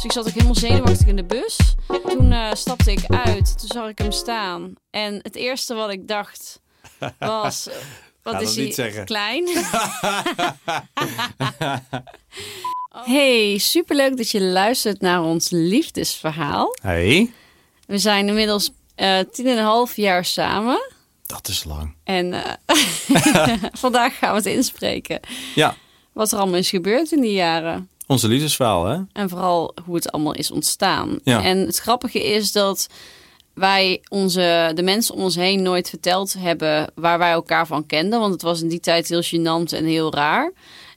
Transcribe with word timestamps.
Dus 0.00 0.08
ik 0.08 0.14
zat 0.14 0.26
ook 0.26 0.34
helemaal 0.34 0.54
zenuwachtig 0.54 1.06
in 1.06 1.16
de 1.16 1.24
bus. 1.24 1.56
Toen 2.08 2.32
eh, 2.32 2.52
stapte 2.52 2.92
ik 2.92 3.04
uit, 3.06 3.58
toen 3.58 3.68
zag 3.68 3.88
ik 3.88 3.98
hem 3.98 4.12
staan. 4.12 4.74
En 4.90 5.14
het 5.22 5.36
eerste 5.36 5.74
wat 5.74 5.90
ik 5.90 6.08
dacht 6.08 6.60
was... 7.18 7.66
eh, 7.68 7.74
Wat 8.22 8.42
is 8.42 8.56
hij 8.56 8.72
zeggen. 8.72 9.04
klein? 9.04 9.48
hey, 13.14 13.58
superleuk 13.58 14.16
dat 14.16 14.30
je 14.30 14.40
luistert 14.40 15.00
naar 15.00 15.22
ons 15.22 15.50
liefdesverhaal. 15.50 16.76
Hey, 16.82 17.32
We 17.86 17.98
zijn 17.98 18.28
inmiddels 18.28 18.70
eh, 18.94 19.18
tien 19.32 19.46
en 19.46 19.58
een 19.58 19.64
half 19.64 19.96
jaar 19.96 20.24
samen. 20.24 20.90
dat 21.26 21.48
is 21.48 21.64
lang. 21.64 21.94
En 22.04 22.34
vandaag 23.72 24.18
gaan 24.18 24.30
we 24.30 24.36
het 24.36 24.46
inspreken. 24.46 25.20
Ja, 25.54 25.76
Wat 26.12 26.32
er 26.32 26.38
allemaal 26.38 26.58
is 26.58 26.70
gebeurd 26.70 27.12
in 27.12 27.20
die 27.20 27.32
jaren. 27.32 27.88
Onze 28.10 28.28
liefdesverhaal, 28.28 28.86
hè? 28.86 28.98
En 29.12 29.28
vooral 29.28 29.74
hoe 29.84 29.94
het 29.94 30.12
allemaal 30.12 30.34
is 30.34 30.50
ontstaan. 30.50 31.18
Ja. 31.24 31.42
En 31.42 31.58
het 31.58 31.78
grappige 31.78 32.24
is 32.24 32.52
dat 32.52 32.86
wij 33.54 34.02
onze, 34.08 34.72
de 34.74 34.82
mensen 34.82 35.14
om 35.14 35.22
ons 35.22 35.34
heen 35.34 35.62
nooit 35.62 35.88
verteld 35.88 36.34
hebben 36.38 36.92
waar 36.94 37.18
wij 37.18 37.30
elkaar 37.30 37.66
van 37.66 37.86
kenden. 37.86 38.20
Want 38.20 38.32
het 38.32 38.42
was 38.42 38.62
in 38.62 38.68
die 38.68 38.80
tijd 38.80 39.08
heel 39.08 39.22
gênant 39.22 39.72
en 39.72 39.84
heel 39.84 40.14
raar. 40.14 40.52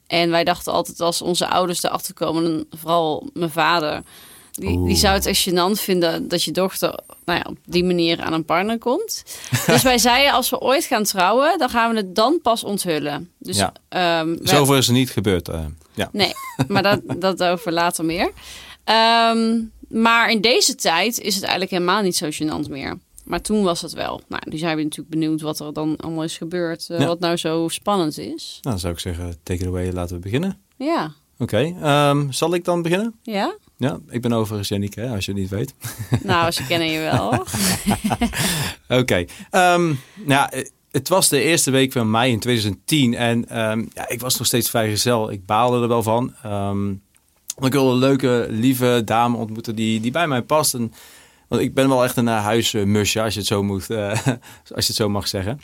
En 0.08 0.30
wij 0.30 0.44
dachten 0.44 0.74
altijd 0.74 1.00
als 1.00 1.22
onze 1.22 1.48
ouders 1.48 1.84
erachter 1.84 2.14
komen, 2.14 2.46
en 2.46 2.68
vooral 2.80 3.30
mijn 3.34 3.52
vader... 3.52 4.04
Die, 4.56 4.86
die 4.86 4.96
zou 4.96 5.14
het 5.14 5.26
echt 5.26 5.50
gênant 5.50 5.82
vinden 5.82 6.28
dat 6.28 6.44
je 6.44 6.52
dochter 6.52 7.00
nou 7.26 7.40
ja, 7.40 7.46
op 7.50 7.58
die 7.66 7.84
manier 7.84 8.22
aan 8.22 8.34
een 8.34 8.46
partner 8.46 8.78
komt. 8.78 9.24
Dus 9.68 9.82
wij 9.84 9.98
zeiden, 9.98 10.34
als 10.34 10.50
we 10.50 10.60
ooit 10.60 10.84
gaan 10.86 11.04
trouwen, 11.04 11.58
dan 11.58 11.70
gaan 11.70 11.92
we 11.92 11.98
het 11.98 12.16
dan 12.16 12.40
pas 12.42 12.64
onthullen. 12.64 13.30
Dus, 13.40 13.58
Ja. 13.58 13.74
ehm, 13.90 14.36
Zoveel 14.42 14.76
is 14.78 14.88
er 14.88 14.94
niet 14.94 15.10
gebeurd. 15.10 15.50
eh, 15.50 15.66
ja. 15.94 16.10
Nee, 16.12 16.32
maar 16.68 16.84
dat, 16.84 17.00
dat 17.26 17.44
over 17.44 17.72
later 17.72 18.06
meer. 18.06 18.32
Ehm, 18.84 19.62
maar 19.88 20.30
in 20.32 20.42
deze 20.42 20.76
tijd 20.76 21.20
is 21.20 21.34
het 21.34 21.44
eigenlijk 21.44 21.72
helemaal 21.72 22.02
niet 22.02 22.16
zo 22.16 22.28
gênant 22.32 22.70
meer. 22.70 22.98
Maar 23.24 23.42
toen 23.42 23.64
was 23.64 23.82
het 23.82 23.94
wel. 23.94 24.22
Nou, 24.28 24.42
nu 24.50 24.58
zijn 24.58 24.76
we 24.78 24.84
natuurlijk 24.84 25.10
benieuwd 25.10 25.42
wat 25.42 25.60
er 25.60 25.74
dan 25.74 25.96
allemaal 25.98 26.24
is 26.24 26.38
gebeurd. 26.38 26.90
eh, 26.90 27.00
Ja. 27.00 27.06
Wat 27.06 27.20
nou 27.20 27.38
zo 27.38 27.68
spannend 27.68 28.18
is. 28.18 28.60
Nou, 28.62 28.62
dan 28.62 28.80
zou 28.80 28.94
ik 28.94 29.00
zeggen, 29.00 29.36
take 29.44 29.62
it 29.62 29.68
away, 29.68 29.92
laten 29.92 30.16
we 30.16 30.22
beginnen. 30.22 30.58
Ja, 30.78 31.12
Oké, 31.38 31.76
ehm, 31.82 32.32
zal 32.32 32.54
ik 32.54 32.66
dan 32.66 32.82
beginnen? 32.82 33.16
ja. 33.24 33.56
Ja, 33.78 34.00
ik 34.10 34.22
ben 34.22 34.34
overigens 34.34 34.70
Janiek, 34.70 34.96
hè, 34.96 35.10
als 35.10 35.26
je 35.26 35.32
het 35.32 35.40
niet 35.40 35.50
weet. 35.50 35.74
Nou, 36.24 36.52
ze 36.52 36.66
kennen 36.66 36.88
je 36.88 37.00
wel. 37.00 37.46
Oké. 39.00 39.26
Nou, 40.26 40.50
eh, 40.50 40.66
het 40.92 41.10
was 41.10 41.30
de 41.30 41.42
eerste 41.42 41.72
week 41.72 41.92
van 41.92 42.12
mei 42.12 42.32
in 42.32 42.40
2010 42.40 43.16
en 43.16 43.50
ehm, 43.50 43.86
ja, 43.94 44.10
ik 44.10 44.20
was 44.20 44.38
nog 44.38 44.48
steeds 44.48 44.70
vrijgezel. 44.70 45.32
Ik 45.32 45.46
baalde 45.46 45.82
er 45.82 45.88
wel 45.88 46.04
van. 46.04 46.34
Want 47.56 47.66
ik 47.66 47.74
wilde 47.74 47.92
een 47.92 47.98
leuke, 47.98 48.48
lieve 48.50 49.02
dame 49.06 49.38
ontmoeten 49.38 49.76
die, 49.76 50.00
die 50.00 50.12
bij 50.12 50.28
mij 50.28 50.42
past. 50.42 50.74
En, 50.74 50.94
want 51.48 51.62
ik 51.62 51.74
ben 51.74 51.90
wel 51.90 52.04
echt 52.04 52.18
een 52.18 52.28
uh, 52.28 52.44
huismusje, 52.44 53.22
als 53.22 53.34
je 53.34 53.40
het 53.40 53.48
zo 53.48 53.64
moet, 53.64 53.90
eh, 53.90 54.10
als 54.76 54.86
je 54.86 54.92
het 54.92 54.96
zo 54.96 55.10
mag 55.10 55.28
zeggen. 55.28 55.62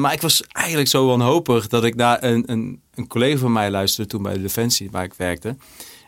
Maar 0.00 0.12
ik 0.12 0.20
was 0.20 0.42
eigenlijk 0.42 0.88
zo 0.88 1.06
wanhopig 1.06 1.68
dat 1.68 1.84
ik 1.84 1.94
naar 1.94 2.22
een, 2.22 2.42
een, 2.46 2.80
een 2.94 3.06
collega 3.06 3.38
van 3.38 3.52
mij 3.52 3.70
luisterde 3.70 4.10
toen 4.10 4.22
bij 4.22 4.32
de 4.32 4.42
Defensie, 4.42 4.90
waar 4.90 5.04
ik 5.04 5.14
werkte. 5.14 5.56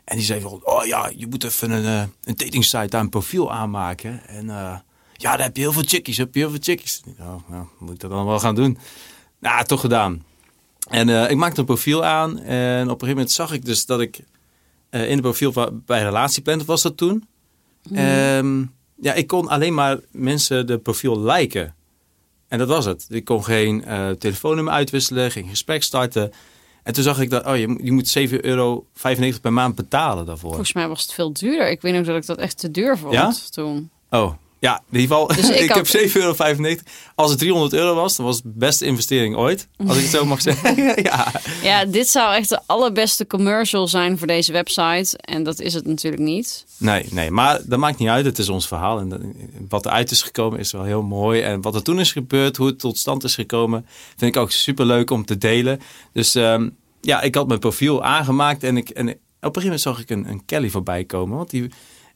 En 0.09 0.17
die 0.17 0.25
zei 0.25 0.41
van, 0.41 0.61
oh 0.65 0.85
ja, 0.85 1.11
je 1.17 1.27
moet 1.27 1.45
even 1.45 1.71
een, 1.71 1.85
eh, 1.85 2.09
een 2.25 2.37
datingsite 2.37 2.87
daar 2.87 3.01
een 3.01 3.09
profiel 3.09 3.53
aanmaken. 3.53 4.27
En 4.27 4.51
eh, 4.51 4.79
ja, 5.13 5.37
daar 5.37 5.43
heb 5.43 5.57
je 5.57 5.63
heel 5.63 5.73
veel 5.73 5.83
chickies, 5.87 6.17
heb 6.17 6.35
je 6.35 6.41
heel 6.41 6.51
veel 6.51 6.59
chickies. 6.63 7.01
Nou, 7.19 7.41
nou, 7.49 7.67
moet 7.79 7.91
ik 7.91 8.01
dat 8.01 8.11
dan 8.11 8.27
wel 8.27 8.39
gaan 8.39 8.55
doen? 8.55 8.79
Nou, 9.39 9.65
toch 9.65 9.81
gedaan. 9.81 10.25
En 10.89 11.09
eh, 11.09 11.31
ik 11.31 11.37
maakte 11.37 11.61
een 11.61 11.67
profiel 11.67 12.05
aan 12.05 12.39
en 12.39 12.83
op 12.83 12.83
een 12.83 12.89
gegeven 12.89 13.09
moment 13.09 13.31
zag 13.31 13.53
ik 13.53 13.65
dus 13.65 13.87
dat 13.87 14.01
ik 14.01 14.25
in 14.91 14.99
het 15.01 15.21
profiel 15.21 15.53
van, 15.53 15.83
bij 15.87 16.03
Relatieplanner 16.03 16.67
was 16.67 16.83
dat 16.83 16.97
toen. 16.97 17.29
Ehm, 17.93 18.65
ja, 19.01 19.13
ik 19.15 19.27
kon 19.27 19.49
alleen 19.49 19.75
maar 19.75 19.99
mensen 20.11 20.67
de 20.67 20.79
profiel 20.79 21.21
liken. 21.21 21.75
En 22.49 22.59
dat 22.59 22.69
was 22.69 22.85
het. 22.85 23.07
Ik 23.09 23.25
kon 23.25 23.45
geen 23.45 23.85
telefoonnummer 24.19 24.73
uitwisselen, 24.73 25.31
geen 25.31 25.49
gesprek 25.49 25.83
starten. 25.83 26.33
En 26.89 26.95
toen 26.95 27.03
zag 27.03 27.21
ik 27.21 27.31
dat, 27.31 27.47
oh, 27.47 27.57
je, 27.57 27.69
moet- 27.69 27.81
je 27.83 27.93
moet 27.93 28.19
7,95 28.19 28.41
euro 28.41 28.87
per 29.41 29.53
maand 29.53 29.75
betalen 29.75 30.27
daarvoor. 30.27 30.49
Volgens 30.51 30.73
mij 30.73 30.89
was 30.89 31.03
het 31.03 31.13
veel 31.13 31.33
duurder. 31.33 31.71
Ik 31.71 31.81
weet 31.83 31.95
nog 31.95 32.07
dat 32.07 32.17
ik 32.17 32.27
dat 32.27 32.39
echt 32.39 32.59
te 32.59 32.71
duur 32.71 32.99
vond 32.99 33.13
Ja? 33.13 33.33
toen. 33.51 33.91
Oh, 34.11 34.33
ja, 34.61 34.83
in 34.91 35.01
ieder 35.01 35.17
geval. 35.17 35.37
Dus 35.37 35.51
ik 35.65 35.75
heb 35.75 35.87
7,95 35.87 36.13
euro. 36.13 36.35
Als 37.15 37.31
het 37.31 37.39
300 37.39 37.73
euro 37.73 37.95
was, 37.95 38.17
dan 38.17 38.27
was 38.27 38.35
het 38.35 38.45
de 38.45 38.53
beste 38.55 38.85
investering 38.85 39.37
ooit. 39.37 39.69
Als 39.87 39.97
ik 39.97 40.03
het 40.03 40.13
zo 40.13 40.25
mag 40.25 40.41
zeggen. 40.41 41.03
ja. 41.03 41.33
Ja, 41.63 41.85
dit 41.85 42.09
zou 42.09 42.35
echt 42.35 42.49
de 42.49 42.61
allerbeste 42.67 43.27
commercial 43.27 43.89
zijn 43.89 44.19
voor 44.19 44.27
deze 44.27 44.53
website. 44.53 45.19
En 45.19 45.43
dat 45.43 45.61
is 45.61 45.75
het 45.75 45.87
natuurlijk 45.87 46.23
niet. 46.23 46.67
Nee, 46.77 47.07
nee, 47.11 47.31
maar 47.31 47.61
dat 47.65 47.79
maakt 47.79 47.99
niet 47.99 48.09
uit. 48.09 48.25
Het 48.25 48.39
is 48.39 48.49
ons 48.49 48.67
verhaal. 48.67 48.99
En 48.99 49.37
wat 49.69 49.87
eruit 49.87 50.11
is 50.11 50.23
gekomen 50.23 50.59
is 50.59 50.73
wel 50.73 50.85
heel 50.85 51.03
mooi. 51.03 51.41
En 51.41 51.61
wat 51.61 51.75
er 51.75 51.83
toen 51.83 52.01
is 52.01 52.13
gebeurd, 52.13 52.57
hoe 52.57 52.67
het 52.67 52.79
tot 52.79 52.99
stand 52.99 53.25
is 53.25 53.35
gekomen, 53.35 53.87
vind 54.17 54.35
ik 54.35 54.43
ook 54.43 54.51
super 54.51 54.87
leuk 54.87 55.11
om 55.11 55.25
te 55.25 55.39
delen. 55.39 55.81
Dus 56.13 56.35
ehm, 56.35 56.69
ja, 57.01 57.21
ik 57.21 57.35
had 57.35 57.49
mijn 57.49 57.61
profiel 57.61 58.05
aangemaakt. 58.05 58.63
En, 58.63 58.77
ik, 58.77 58.89
en 58.89 59.09
op 59.09 59.17
een 59.57 59.63
gegeven 59.63 59.63
moment 59.63 59.81
zag 59.81 60.01
ik 60.01 60.11
een, 60.11 60.29
een 60.29 60.45
Kelly 60.45 60.71
voorbij 60.71 61.05
komen. 61.05 61.37
Want 61.37 61.51
die, 61.51 61.71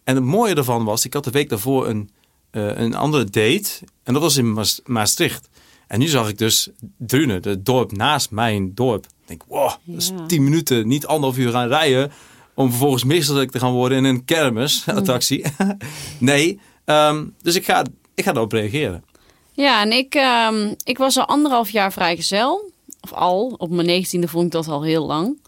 en 0.04 0.14
het 0.14 0.24
mooie 0.24 0.54
ervan 0.54 0.84
was, 0.84 1.04
ik 1.04 1.12
had 1.12 1.24
de 1.24 1.30
week 1.30 1.48
daarvoor 1.48 1.88
een, 1.88 2.10
eh, 2.52 2.76
een 2.78 2.94
andere 2.94 3.24
date. 3.24 3.70
En 4.02 4.12
dat 4.12 4.22
was 4.22 4.36
in 4.36 4.52
Maas- 4.52 4.80
Maastricht. 4.84 5.48
En 5.86 5.98
nu 5.98 6.06
zag 6.06 6.28
ik 6.28 6.38
dus 6.38 6.68
Drunen, 6.98 7.42
het 7.42 7.64
dorp 7.66 7.92
naast 7.92 8.30
mijn 8.30 8.74
dorp. 8.74 9.04
Ik 9.04 9.28
denk, 9.28 9.42
wow, 9.48 9.70
dat 9.84 10.00
is 10.00 10.08
Ja. 10.16 10.26
10 10.26 10.44
minuten, 10.44 10.88
niet 10.88 11.06
anderhalf 11.06 11.38
uur 11.38 11.50
gaan 11.50 11.68
rijden. 11.68 12.12
Om 12.54 12.68
vervolgens 12.68 13.04
misselijk 13.04 13.50
te 13.50 13.58
gaan 13.58 13.72
worden 13.72 13.98
in 13.98 14.04
een 14.04 14.24
kermisattractie. 14.24 15.44
nee, 16.18 16.60
ehm, 16.84 17.24
dus 17.42 17.54
ik 17.54 17.64
ga, 17.64 17.84
ik 18.14 18.24
ga 18.24 18.30
erop 18.34 18.52
reageren. 18.52 19.04
Ja, 19.52 19.80
en 19.82 19.92
ik, 19.92 20.14
ehm, 20.14 20.74
ik 20.84 20.98
was 20.98 21.16
al 21.18 21.26
anderhalf 21.26 21.70
jaar 21.70 21.92
vrijgezel. 21.92 22.70
Of 23.00 23.12
al, 23.12 23.54
op 23.58 23.70
mijn 23.70 23.86
negentiende 23.86 24.28
vond 24.28 24.44
ik 24.44 24.50
dat 24.50 24.68
al 24.68 24.82
heel 24.82 25.06
lang. 25.06 25.38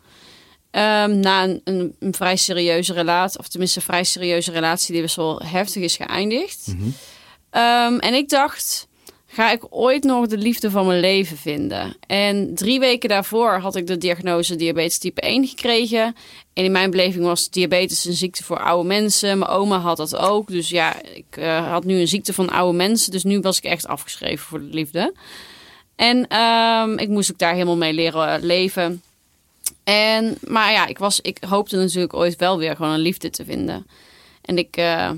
Ehm, 0.74 1.20
na 1.20 1.44
een, 1.44 1.60
een, 1.64 1.96
een 1.98 2.14
vrij 2.14 2.36
serieuze 2.36 2.92
relatie, 2.92 3.38
of 3.38 3.48
tenminste 3.48 3.78
een 3.78 3.84
vrij 3.84 4.04
serieuze 4.04 4.50
relatie 4.50 4.92
die 4.92 5.02
best 5.02 5.16
wel 5.16 5.40
heftig 5.44 5.82
is 5.82 5.96
geëindigd. 5.96 6.74
Ehm, 7.50 7.98
en 7.98 8.14
ik 8.14 8.28
dacht, 8.28 8.88
ga 9.26 9.52
ik 9.52 9.66
ooit 9.70 10.04
nog 10.04 10.26
de 10.26 10.38
liefde 10.38 10.70
van 10.70 10.86
mijn 10.86 11.00
leven 11.00 11.36
vinden? 11.36 11.96
En 12.06 12.54
drie 12.54 12.80
weken 12.80 13.08
daarvoor 13.08 13.58
had 13.58 13.76
ik 13.76 13.86
de 13.86 13.98
diagnose 13.98 14.56
diabetes 14.56 14.98
type 14.98 15.20
1 15.20 15.46
gekregen. 15.46 16.16
En 16.52 16.64
in 16.64 16.72
mijn 16.72 16.90
beleving 16.90 17.24
was 17.24 17.50
diabetes 17.50 18.04
een 18.04 18.12
ziekte 18.12 18.44
voor 18.44 18.58
oude 18.58 18.88
mensen. 18.88 19.38
Mijn 19.38 19.50
oma 19.50 19.78
had 19.78 19.96
dat 19.96 20.16
ook. 20.16 20.48
Dus 20.48 20.68
ja, 20.68 21.02
ik 21.02 21.36
eh, 21.36 21.70
had 21.70 21.84
nu 21.84 22.00
een 22.00 22.08
ziekte 22.08 22.32
van 22.32 22.50
oude 22.50 22.76
mensen. 22.76 23.10
Dus 23.10 23.24
nu 23.24 23.40
was 23.40 23.56
ik 23.56 23.64
echt 23.64 23.86
afgeschreven 23.86 24.46
voor 24.46 24.60
de 24.60 24.74
liefde. 24.74 25.14
En 25.96 26.28
ehm, 26.28 26.98
ik 26.98 27.08
moest 27.08 27.32
ook 27.32 27.38
daar 27.38 27.52
helemaal 27.52 27.76
mee 27.76 27.92
leren 27.92 28.44
leven. 28.44 29.02
En, 29.84 30.38
maar 30.46 30.72
ja, 30.72 30.86
ik, 30.86 30.98
was, 30.98 31.20
ik 31.20 31.38
hoopte 31.48 31.76
natuurlijk 31.76 32.14
ooit 32.14 32.36
wel 32.36 32.58
weer 32.58 32.76
gewoon 32.76 32.92
een 32.92 33.00
liefde 33.00 33.30
te 33.30 33.44
vinden. 33.44 33.86
En 34.40 34.58
ik 34.58 34.76
eh, 34.76 35.10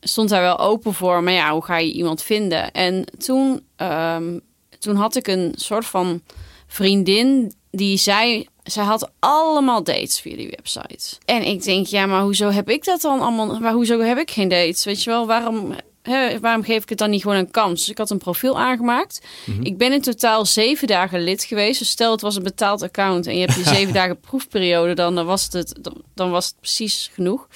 stond 0.00 0.28
daar 0.28 0.42
wel 0.42 0.58
open 0.58 0.94
voor. 0.94 1.22
Maar 1.22 1.32
ja, 1.32 1.52
hoe 1.52 1.64
ga 1.64 1.78
je 1.78 1.92
iemand 1.92 2.22
vinden? 2.22 2.70
En 2.70 3.04
toen, 3.18 3.60
ehm, 3.76 4.38
toen 4.78 4.96
had 4.96 5.16
ik 5.16 5.26
een 5.26 5.52
soort 5.56 5.86
van 5.86 6.22
vriendin 6.66 7.52
die 7.70 7.96
zei... 7.96 8.46
Zij 8.62 8.84
had 8.84 9.10
allemaal 9.18 9.82
dates 9.82 10.20
via 10.20 10.36
die 10.36 10.54
website. 10.56 11.16
En 11.24 11.42
ik 11.42 11.62
denk, 11.62 11.86
ja, 11.86 12.06
maar 12.06 12.22
hoezo 12.22 12.50
heb 12.50 12.70
ik 12.70 12.84
dat 12.84 13.00
dan 13.00 13.20
allemaal? 13.20 13.60
Maar 13.60 13.72
hoezo 13.72 14.00
heb 14.00 14.18
ik 14.18 14.30
geen 14.30 14.48
dates? 14.48 14.84
Weet 14.84 15.02
je 15.02 15.10
wel, 15.10 15.26
waarom, 15.26 15.74
hè, 16.06 16.40
waarom 16.40 16.62
geef 16.62 16.82
ik 16.82 16.88
het 16.88 16.98
dan 16.98 17.10
niet 17.10 17.22
gewoon 17.22 17.36
een 17.36 17.50
kans? 17.50 17.80
Dus 17.80 17.88
ik 17.88 17.98
had 17.98 18.10
een 18.10 18.18
profiel 18.18 18.58
aangemaakt. 18.58 19.26
Ik 19.62 19.78
ben 19.78 19.92
in 19.92 20.00
totaal 20.00 20.44
zeven 20.44 20.86
dagen 20.86 21.20
lid 21.20 21.44
geweest. 21.44 21.78
Dus 21.78 21.88
stel 21.88 22.12
het 22.12 22.20
was 22.20 22.36
een 22.36 22.42
betaald 22.42 22.82
account 22.82 23.26
en 23.26 23.34
je 23.34 23.40
hebt 23.40 23.54
je 23.54 23.74
zeven 23.76 23.94
dagen 23.94 24.20
proefperiode, 24.20 24.94
dan, 24.94 25.14
dan, 25.14 25.26
was 25.26 25.48
het, 25.50 25.78
dan, 25.80 26.02
dan 26.14 26.30
was 26.30 26.46
het 26.46 26.56
precies 26.60 27.10
genoeg. 27.14 27.48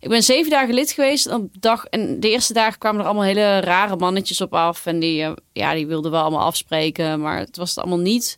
Ik 0.00 0.08
ben 0.08 0.22
zeven 0.22 0.50
dagen 0.50 0.74
lid 0.74 0.92
geweest. 0.92 1.30
Op 1.30 1.48
dag, 1.60 1.84
en 1.84 2.20
de 2.20 2.30
eerste 2.30 2.52
dagen 2.52 2.78
kwamen 2.78 3.00
er 3.00 3.06
allemaal 3.06 3.24
hele 3.24 3.60
rare 3.60 3.96
mannetjes 3.96 4.40
op 4.40 4.54
af. 4.54 4.86
En 4.86 4.98
die, 4.98 5.22
eh, 5.22 5.32
ja, 5.52 5.74
die 5.74 5.86
wilden 5.86 6.10
wel 6.10 6.22
allemaal 6.22 6.46
afspreken, 6.46 7.20
maar 7.20 7.38
het 7.38 7.56
was 7.56 7.68
het 7.68 7.78
allemaal 7.78 7.98
niet. 7.98 8.36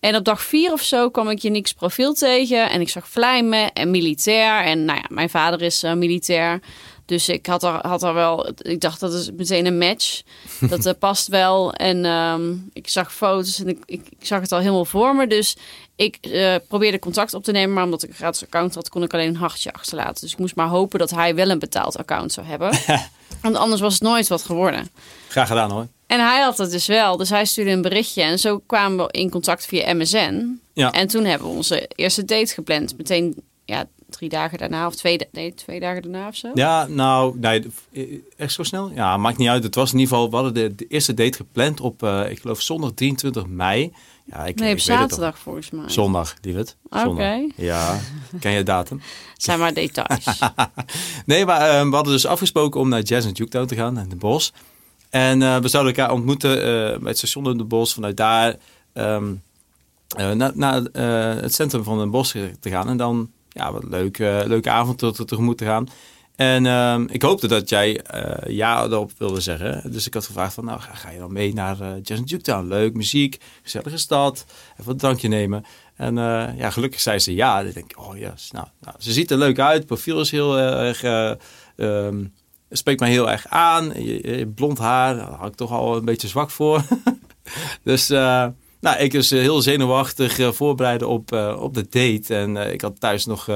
En 0.00 0.16
op 0.16 0.24
dag 0.24 0.42
vier 0.42 0.72
of 0.72 0.82
zo 0.82 1.10
kwam 1.10 1.28
ik 1.30 1.38
Janiek's 1.38 1.72
profiel 1.72 2.14
tegen. 2.14 2.70
En 2.70 2.80
ik 2.80 2.88
zag 2.88 3.08
vlijmen 3.08 3.72
en 3.72 3.90
militair. 3.90 4.64
En 4.64 4.84
nou 4.84 4.98
ja, 4.98 5.04
mijn 5.08 5.30
vader 5.30 5.62
is 5.62 5.82
eh, 5.82 5.92
militair. 5.92 6.60
Dus 7.06 7.28
ik 7.28 7.46
had 7.46 7.62
er, 7.62 7.86
had 7.86 8.02
er 8.02 8.14
wel... 8.14 8.48
Ik 8.56 8.80
dacht, 8.80 9.00
dat 9.00 9.12
is 9.12 9.30
meteen 9.32 9.66
een 9.66 9.78
match. 9.78 10.22
Dat 10.70 10.86
eh, 10.86 10.92
past 10.98 11.28
wel. 11.28 11.72
En 11.72 12.04
ehm, 12.04 12.52
ik 12.72 12.88
zag 12.88 13.14
foto's 13.14 13.58
en 13.58 13.68
ik, 13.68 13.78
ik, 13.84 14.06
ik 14.18 14.26
zag 14.26 14.40
het 14.40 14.52
al 14.52 14.58
helemaal 14.58 14.84
voor 14.84 15.16
me. 15.16 15.26
Dus 15.26 15.56
ik 15.96 16.16
eh, 16.20 16.54
probeerde 16.68 16.98
contact 16.98 17.34
op 17.34 17.44
te 17.44 17.52
nemen. 17.52 17.74
Maar 17.74 17.84
omdat 17.84 18.02
ik 18.02 18.08
een 18.08 18.14
gratis 18.14 18.42
account 18.42 18.74
had, 18.74 18.88
kon 18.88 19.02
ik 19.02 19.14
alleen 19.14 19.28
een 19.28 19.36
hartje 19.36 19.72
achterlaten. 19.72 20.20
Dus 20.20 20.32
ik 20.32 20.38
moest 20.38 20.56
maar 20.56 20.68
hopen 20.68 20.98
dat 20.98 21.10
hij 21.10 21.34
wel 21.34 21.50
een 21.50 21.58
betaald 21.58 21.96
account 21.96 22.32
zou 22.32 22.46
hebben. 22.46 22.78
Want 23.42 23.56
anders 23.56 23.80
was 23.80 23.92
het 23.94 24.02
nooit 24.02 24.28
wat 24.28 24.42
geworden. 24.42 24.88
Graag 25.28 25.48
gedaan 25.48 25.70
hoor. 25.70 25.86
En 26.06 26.20
hij 26.20 26.40
had 26.40 26.58
het 26.58 26.70
dus 26.70 26.86
wel. 26.86 27.16
Dus 27.16 27.30
hij 27.30 27.44
stuurde 27.44 27.70
een 27.70 27.82
berichtje. 27.82 28.22
En 28.22 28.38
zo 28.38 28.58
kwamen 28.66 29.06
we 29.06 29.12
in 29.12 29.30
contact 29.30 29.66
via 29.66 29.94
MSN. 29.94 30.60
Ja. 30.72 30.92
En 30.92 31.06
toen 31.06 31.24
hebben 31.24 31.48
we 31.48 31.54
onze 31.54 31.88
eerste 31.94 32.24
date 32.24 32.54
gepland. 32.54 32.96
Meteen 32.96 33.42
ja, 33.64 33.84
drie 34.16 34.28
dagen 34.28 34.58
daarna 34.58 34.86
of 34.86 34.94
twee, 34.94 35.28
nee, 35.32 35.54
twee 35.54 35.80
dagen 35.80 36.02
daarna 36.02 36.28
of 36.28 36.36
zo. 36.36 36.50
Ja, 36.54 36.86
nou, 36.86 37.38
nee, 37.38 37.70
echt 38.36 38.52
zo 38.52 38.62
snel? 38.62 38.90
Ja, 38.90 39.16
maakt 39.16 39.38
niet 39.38 39.48
uit. 39.48 39.62
Het 39.62 39.74
was 39.74 39.92
in 39.92 39.98
ieder 39.98 40.14
geval, 40.14 40.30
we 40.30 40.36
hadden 40.36 40.54
de, 40.54 40.74
de 40.74 40.86
eerste 40.86 41.14
date 41.14 41.36
gepland 41.36 41.80
op, 41.80 42.02
eh, 42.02 42.30
ik 42.30 42.40
geloof, 42.40 42.60
zondag 42.60 42.90
23 42.94 43.46
mei. 43.46 43.92
Ja, 44.24 44.44
ik, 44.46 44.58
nee, 44.58 44.72
op 44.72 44.78
weet 44.78 44.86
het 44.88 44.98
toch. 44.98 44.98
zaterdag 44.98 45.38
volgens 45.38 45.70
mij. 45.70 45.88
Zondag, 45.88 46.34
lieverd. 46.42 46.76
Oké. 46.88 47.46
Ja, 47.56 48.00
ken 48.40 48.52
je 48.52 48.62
datum? 48.62 49.00
Zijn 49.36 49.58
maar 49.58 49.74
details. 49.74 50.24
Nee, 51.26 51.44
maar 51.44 51.60
eh, 51.60 51.88
we 51.88 51.94
hadden 51.94 52.12
dus 52.12 52.26
afgesproken 52.26 52.80
om 52.80 52.88
naar 52.88 53.02
Jazz 53.02 53.26
and 53.26 53.36
Juketown 53.36 53.66
te 53.66 53.74
gaan, 53.74 53.98
in 53.98 54.08
de 54.08 54.16
bos. 54.16 54.52
En 55.14 55.42
eh, 55.42 55.56
we 55.56 55.68
zouden 55.68 55.94
elkaar 55.94 56.14
ontmoeten 56.14 56.58
eh, 56.58 56.98
bij 56.98 57.08
het 57.08 57.18
station 57.18 57.50
in 57.50 57.56
de 57.56 57.64
bos. 57.64 57.94
Vanuit 57.94 58.16
daar 58.16 58.56
ehm, 58.92 59.34
eh, 60.16 60.30
naar, 60.54 60.82
het 61.40 61.54
centrum 61.54 61.84
van 61.84 61.98
Den 61.98 62.10
Bosch 62.10 62.36
te 62.60 62.70
gaan. 62.70 62.88
En 62.88 62.96
dan 62.96 63.30
ja, 63.54 63.72
wat 63.72 63.84
leuk, 63.84 64.18
eh, 64.18 64.40
leuke 64.44 64.70
avond 64.70 64.98
te- 64.98 65.12
te- 65.12 65.24
tegemoet 65.24 65.58
te 65.58 65.64
gaan. 65.64 65.88
En 66.36 66.66
ehm, 66.66 67.06
ik 67.10 67.22
hoopte 67.22 67.48
dat 67.48 67.68
jij 67.68 68.00
eh, 68.00 68.52
ja 68.56 68.84
erop 68.84 69.10
wilde 69.18 69.40
zeggen. 69.40 69.92
Dus 69.92 70.06
ik 70.06 70.14
had 70.14 70.26
gevraagd 70.26 70.54
van, 70.54 70.64
nou 70.64 70.80
ga, 70.80 71.10
je 71.10 71.18
dan 71.18 71.32
mee 71.32 71.54
naar 71.54 71.80
eh 71.80 71.92
Jazz 72.02 72.22
Juketown? 72.24 72.68
Leuk, 72.68 72.94
muziek, 72.94 73.38
gezellige 73.62 73.96
stad, 73.98 74.44
even 74.80 74.92
een 74.92 74.98
drankje 74.98 75.28
nemen. 75.28 75.64
En 75.96 76.14
ja, 76.56 76.70
gelukkig 76.70 77.00
zei 77.00 77.18
ze 77.18 77.34
ja. 77.34 77.62
Dan 77.62 77.72
denk 77.72 77.90
ik, 77.90 77.98
oh 78.00 78.18
ja, 78.18 78.34
nou, 78.50 78.66
nou, 78.80 78.96
ze 78.98 79.12
ziet 79.12 79.30
er 79.30 79.38
leuk 79.38 79.58
uit. 79.58 79.76
Het 79.76 79.86
profiel 79.86 80.20
is 80.20 80.30
heel 80.30 80.58
erg, 80.58 81.02
ehm, 81.76 82.24
spreekt 82.70 83.00
mij 83.00 83.10
heel 83.10 83.30
erg 83.30 83.46
aan. 83.48 84.02
Je, 84.04 84.52
blond 84.54 84.78
haar, 84.78 85.16
daar 85.16 85.26
had 85.30 85.48
ik 85.48 85.54
toch 85.54 85.70
al 85.70 85.96
een 85.96 86.04
beetje 86.04 86.28
zwak 86.28 86.50
voor. 86.50 86.82
dus 87.82 88.08
nou, 88.84 88.96
ik 88.98 89.12
was 89.12 89.30
eh, 89.30 89.40
heel 89.40 89.62
zenuwachtig 89.62 90.38
eh, 90.38 90.50
voorbereiden 90.52 91.08
op, 91.08 91.32
eh, 91.32 91.56
op 91.60 91.74
de 91.74 91.86
date. 91.90 92.34
En 92.36 92.56
ik 92.72 92.80
had 92.80 93.00
thuis 93.00 93.26
nog... 93.26 93.48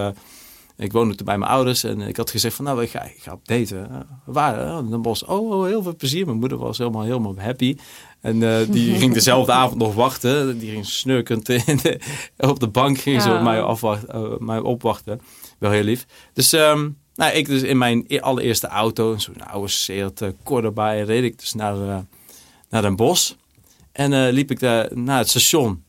ik 0.76 0.92
woonde 0.92 1.14
toen 1.14 1.26
bij 1.26 1.38
mijn 1.38 1.50
ouders 1.50 1.84
en 1.84 2.00
ik 2.00 2.16
had 2.16 2.30
gezegd 2.30 2.54
van 2.56 2.64
nou, 2.64 2.82
ik 2.82 2.90
ga, 2.90 3.02
ik 3.02 3.18
ga 3.22 3.32
op 3.32 3.48
daten. 3.48 3.88
Uh, 3.90 3.96
waar? 4.24 4.78
In 4.78 4.90
Den 4.90 5.02
Bosch. 5.02 5.22
Oh, 5.22 5.50
oh, 5.50 5.64
heel 5.66 5.82
veel 5.82 5.96
plezier. 5.96 6.26
Mijn 6.26 6.38
moeder 6.38 6.58
was 6.58 6.78
helemaal, 6.78 7.02
helemaal 7.02 7.34
happy. 7.38 7.76
En 8.20 8.66
die 8.70 8.94
ging 9.00 9.14
dezelfde 9.14 9.52
avond 9.52 9.78
nog 9.78 9.94
wachten. 9.94 10.58
Die 10.58 10.70
ging 10.70 10.86
snurkend 10.86 11.46
de- 11.46 12.00
op 12.36 12.60
de 12.60 12.68
bank 12.68 12.98
ging 12.98 13.22
ze 13.22 13.28
Ja. 13.28 13.36
op 13.36 14.40
mij, 14.40 14.60
opwachten. 14.60 15.20
Wel 15.58 15.70
heel 15.70 15.82
lief. 15.82 16.06
Dus, 16.32 16.52
ehm, 16.52 16.88
nou, 17.14 17.32
ik 17.32 17.46
dus 17.46 17.62
in 17.62 17.78
mijn 17.78 18.04
e- 18.06 18.20
allereerste 18.20 18.66
auto, 18.66 19.16
zo'n 19.16 19.46
oude 19.46 19.68
Seat 19.68 20.20
uh, 20.20 20.28
Cordoba, 20.44 20.90
reed 20.90 21.24
ik 21.24 21.38
dus 21.38 21.54
naar, 21.54 22.04
naar 22.70 22.82
Den 22.82 22.96
Bosch. 22.96 23.32
En 23.98 24.12
eh, 24.12 24.32
liep 24.32 24.50
ik 24.50 24.60
daar 24.60 24.88
naar 24.98 25.18
het 25.18 25.28
station. 25.28 25.84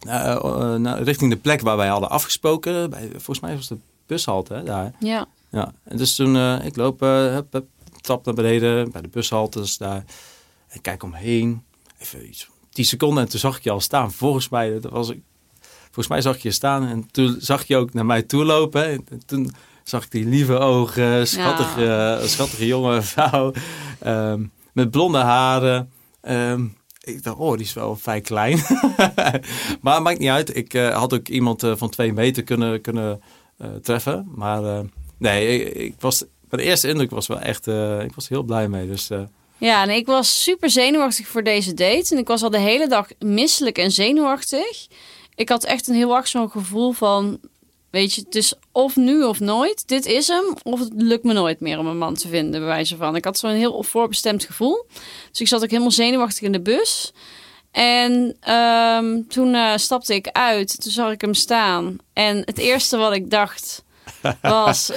Naar- 0.00 1.02
richting 1.02 1.30
de 1.30 1.36
plek 1.36 1.60
waar 1.60 1.76
wij 1.76 1.88
hadden 1.88 2.10
afgesproken. 2.10 2.90
Bij, 2.90 3.08
volgens 3.10 3.40
mij 3.40 3.54
was 3.56 3.68
de 3.68 3.76
bushalte 4.06 4.54
hè, 4.54 4.62
daar. 4.62 4.92
ja. 5.00 5.26
Ja, 5.50 5.72
en 5.84 5.96
dus 5.96 6.14
toen 6.14 6.36
ik 6.62 6.76
loop, 6.76 7.00
hup, 7.00 7.52
hup, 7.52 7.66
trap 8.00 8.24
naar 8.24 8.34
beneden 8.34 8.90
bij 8.90 9.02
de 9.02 9.08
bushaltes 9.08 9.76
daar. 9.76 10.04
En 10.68 10.80
kijk 10.80 11.02
omheen. 11.02 11.62
Even 11.98 12.28
iets, 12.28 12.48
10 12.70 12.84
seconden 12.84 13.24
en 13.24 13.28
toen 13.30 13.40
zag 13.40 13.56
ik 13.56 13.62
je 13.64 13.70
al 13.70 13.80
staan. 13.80 14.12
Volgens 14.12 14.48
mij, 14.48 14.80
dat 14.80 14.92
was 14.92 15.08
ik, 15.08 15.20
volgens 15.84 16.08
mij 16.08 16.20
zag 16.20 16.34
ik 16.36 16.42
je 16.42 16.50
staan 16.50 16.86
en 16.86 17.10
toen 17.10 17.36
zag 17.38 17.66
je 17.66 17.76
ook 17.76 17.92
naar 17.94 18.06
mij 18.06 18.22
toe 18.22 18.44
lopen. 18.44 18.80
hè. 18.82 18.90
En 18.90 19.22
toen 19.26 19.54
zag 19.84 20.04
ik 20.04 20.10
die 20.10 20.26
lieve 20.26 20.58
ogen, 20.58 21.28
schattige, 21.28 22.20
schattige 22.24 22.66
jonge 22.66 23.02
vrouw 23.02 23.52
ehm, 23.98 24.44
met 24.72 24.90
blonde 24.90 25.18
haren. 25.18 25.90
Ehm, 26.20 26.64
ik 27.04 27.22
dacht, 27.22 27.36
oh, 27.36 27.52
die 27.52 27.66
is 27.66 27.72
wel 27.72 27.96
vrij 27.96 28.20
klein. 28.20 28.58
maar 29.82 30.02
maakt 30.02 30.18
niet 30.18 30.28
uit. 30.28 30.56
Ik 30.56 30.74
eh, 30.74 30.96
had 30.96 31.14
ook 31.14 31.28
iemand 31.28 31.62
eh, 31.62 31.72
van 31.76 31.90
twee 31.90 32.12
meter 32.12 32.42
kunnen, 32.42 32.80
kunnen 32.80 33.22
eh, 33.58 33.68
treffen. 33.82 34.28
Maar 34.34 34.84
nee, 35.18 35.64
ik, 35.64 35.74
ik 35.74 35.94
was, 35.98 36.24
mijn 36.50 36.62
eerste 36.62 36.88
indruk 36.88 37.10
was 37.10 37.26
wel 37.26 37.40
echt, 37.40 37.66
ik 38.02 38.14
was 38.14 38.28
heel 38.28 38.42
blij 38.42 38.68
mee. 38.68 38.86
Dus 38.86 39.08
Ja, 39.58 39.82
en 39.82 39.90
ik 39.90 40.06
was 40.06 40.42
super 40.42 40.70
zenuwachtig 40.70 41.26
voor 41.26 41.42
deze 41.42 41.74
date. 41.74 42.14
En 42.14 42.18
ik 42.18 42.28
was 42.28 42.42
al 42.42 42.50
de 42.50 42.58
hele 42.58 42.88
dag 42.88 43.08
misselijk 43.18 43.78
en 43.78 43.90
zenuwachtig. 43.90 44.86
Ik 45.34 45.48
had 45.48 45.64
echt 45.64 45.88
een 45.88 45.94
heel 45.94 46.16
erg 46.16 46.28
zo'n 46.28 46.50
gevoel 46.50 46.92
van... 46.92 47.40
Weet 47.94 48.14
je, 48.14 48.22
het 48.24 48.34
is 48.34 48.54
of 48.72 48.96
nu 48.96 49.22
of 49.22 49.40
nooit. 49.40 49.88
Dit 49.88 50.06
is 50.06 50.28
hem. 50.28 50.56
Of 50.62 50.80
het 50.80 50.92
lukt 50.94 51.24
me 51.24 51.32
nooit 51.32 51.60
meer 51.60 51.78
om 51.78 51.86
een 51.86 51.98
man 51.98 52.14
te 52.14 52.28
vinden, 52.28 52.60
bij 52.60 52.68
wijze 52.68 52.96
van. 52.96 53.16
Ik 53.16 53.24
had 53.24 53.38
zo'n 53.38 53.50
heel 53.50 53.82
voorbestemd 53.82 54.44
gevoel. 54.44 54.86
Dus 55.30 55.40
ik 55.40 55.48
zat 55.48 55.62
ook 55.62 55.70
helemaal 55.70 55.90
zenuwachtig 55.90 56.42
in 56.42 56.52
de 56.52 56.60
bus. 56.60 57.12
En 57.70 58.36
ehm, 58.40 59.22
toen 59.28 59.54
eh, 59.54 59.76
stapte 59.76 60.14
ik 60.14 60.28
uit. 60.28 60.80
Toen 60.82 60.92
zag 60.92 61.12
ik 61.12 61.20
hem 61.20 61.34
staan. 61.34 61.96
En 62.12 62.42
het 62.44 62.58
eerste 62.58 62.96
wat 62.96 63.12
ik 63.12 63.30
dacht 63.30 63.84
was... 64.40 64.90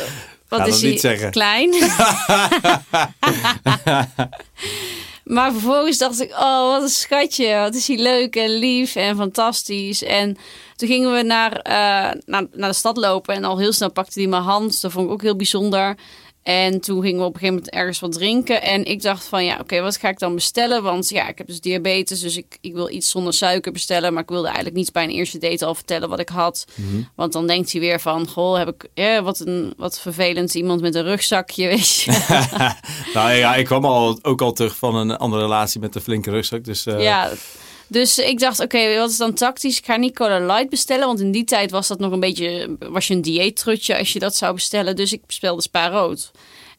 Wat 0.48 0.68
is 0.68 0.82
hij 0.82 1.30
klein? 1.30 1.74
Maar 5.28 5.52
vervolgens 5.52 5.98
dacht 5.98 6.22
ik, 6.22 6.32
oh, 6.32 6.72
wat 6.72 6.82
een 6.82 6.90
schatje. 6.90 7.56
Wat 7.60 7.76
is 7.76 7.88
hij 7.88 7.98
leuk 7.98 8.36
en 8.36 8.50
lief 8.50 8.96
en 8.96 9.16
fantastisch. 9.16 10.04
En 10.04 10.38
toen 10.76 10.88
gingen 10.88 11.14
we 11.14 11.22
naar, 11.22 11.52
eh, 11.52 12.20
naar, 12.26 12.46
naar 12.52 12.70
de 12.70 12.74
stad 12.74 12.98
lopen. 12.98 13.36
En 13.36 13.44
al 13.44 13.58
heel 13.58 13.74
snel 13.74 13.92
pakte 13.92 14.20
hij 14.20 14.30
mijn 14.30 14.42
hand. 14.42 14.82
Dat 14.82 14.92
vond 14.92 15.06
ik 15.06 15.12
ook 15.12 15.22
heel 15.22 15.36
bijzonder. 15.36 15.98
En 16.48 16.82
toen 16.82 17.02
gingen 17.02 17.20
we 17.20 17.26
op 17.26 17.34
een 17.34 17.40
gegeven 17.40 17.56
moment 17.56 17.74
ergens 17.74 18.00
wat 18.00 18.12
drinken. 18.12 18.62
En 18.62 18.86
ik 18.86 19.02
dacht 19.02 19.26
van, 19.26 19.46
ja, 19.46 19.58
oké, 19.62 19.82
wat 19.82 19.98
ga 19.98 20.10
ik 20.10 20.20
dan 20.20 20.36
bestellen? 20.36 20.84
Want 20.84 21.10
ja, 21.10 21.28
ik 21.28 21.38
heb 21.38 21.48
dus 21.48 21.62
diabetes, 21.62 22.20
dus 22.20 22.38
ik, 22.38 22.58
ik 22.62 22.74
wil 22.74 22.90
iets 22.90 23.10
zonder 23.10 23.34
suiker 23.34 23.72
bestellen. 23.72 24.14
Maar 24.14 24.24
ik 24.24 24.30
wilde 24.30 24.46
eigenlijk 24.46 24.76
niet 24.76 24.92
bij 24.92 25.04
een 25.04 25.10
eerste 25.10 25.38
date 25.38 25.66
al 25.66 25.76
vertellen 25.76 26.10
wat 26.10 26.20
ik 26.20 26.30
had. 26.30 26.66
Want 27.16 27.34
dan 27.34 27.48
denkt 27.48 27.72
hij 27.72 27.82
weer 27.82 28.00
van, 28.00 28.28
goh, 28.28 28.58
heb 28.58 28.68
ik, 28.68 28.88
ja, 28.94 29.24
wat, 29.24 29.40
een, 29.40 29.74
wat 29.78 30.00
vervelend. 30.00 30.56
Iemand 30.56 30.82
met 30.82 30.96
een 30.96 31.04
rugzakje, 31.04 31.68
weet 31.76 31.96
je. 31.96 32.12
nou 33.14 33.32
ja, 33.32 33.56
ik 33.56 33.66
kwam 33.66 33.86
al, 33.86 34.20
ook 34.22 34.42
al 34.42 34.52
terug 34.52 34.78
van 34.78 34.96
een 34.96 35.18
andere 35.18 35.42
relatie 35.42 35.80
met 35.80 35.96
een 35.96 36.02
flinke 36.02 36.30
rugzak. 36.30 36.64
Dus 36.64 36.86
eh, 36.86 37.02
Ja, 37.02 37.32
dus 37.88 38.18
ik 38.18 38.40
dacht, 38.40 38.60
oké, 38.60 38.98
wat 38.98 39.10
is 39.10 39.18
dan 39.18 39.34
tactisch? 39.34 39.78
Ik 39.78 39.86
ga 39.86 39.96
niet 39.96 40.16
Cola 40.16 40.40
Light 40.46 40.70
bestellen, 40.70 41.08
want 41.08 41.20
in 41.20 41.32
die 41.32 41.44
tijd 41.44 41.72
was 41.72 41.88
dat 41.88 42.00
nog 42.00 42.12
een 42.12 42.20
beetje, 42.20 42.76
was 42.80 43.08
je 43.08 43.14
een 43.14 43.22
dieettrutje 43.22 43.98
als 43.98 44.14
je 44.14 44.20
dat 44.20 44.36
zou 44.36 44.54
bestellen. 44.54 44.96
Dus 44.96 45.14
ik 45.14 45.26
bestelde 45.26 45.62
Spa 45.62 45.90
Rood. 45.90 46.32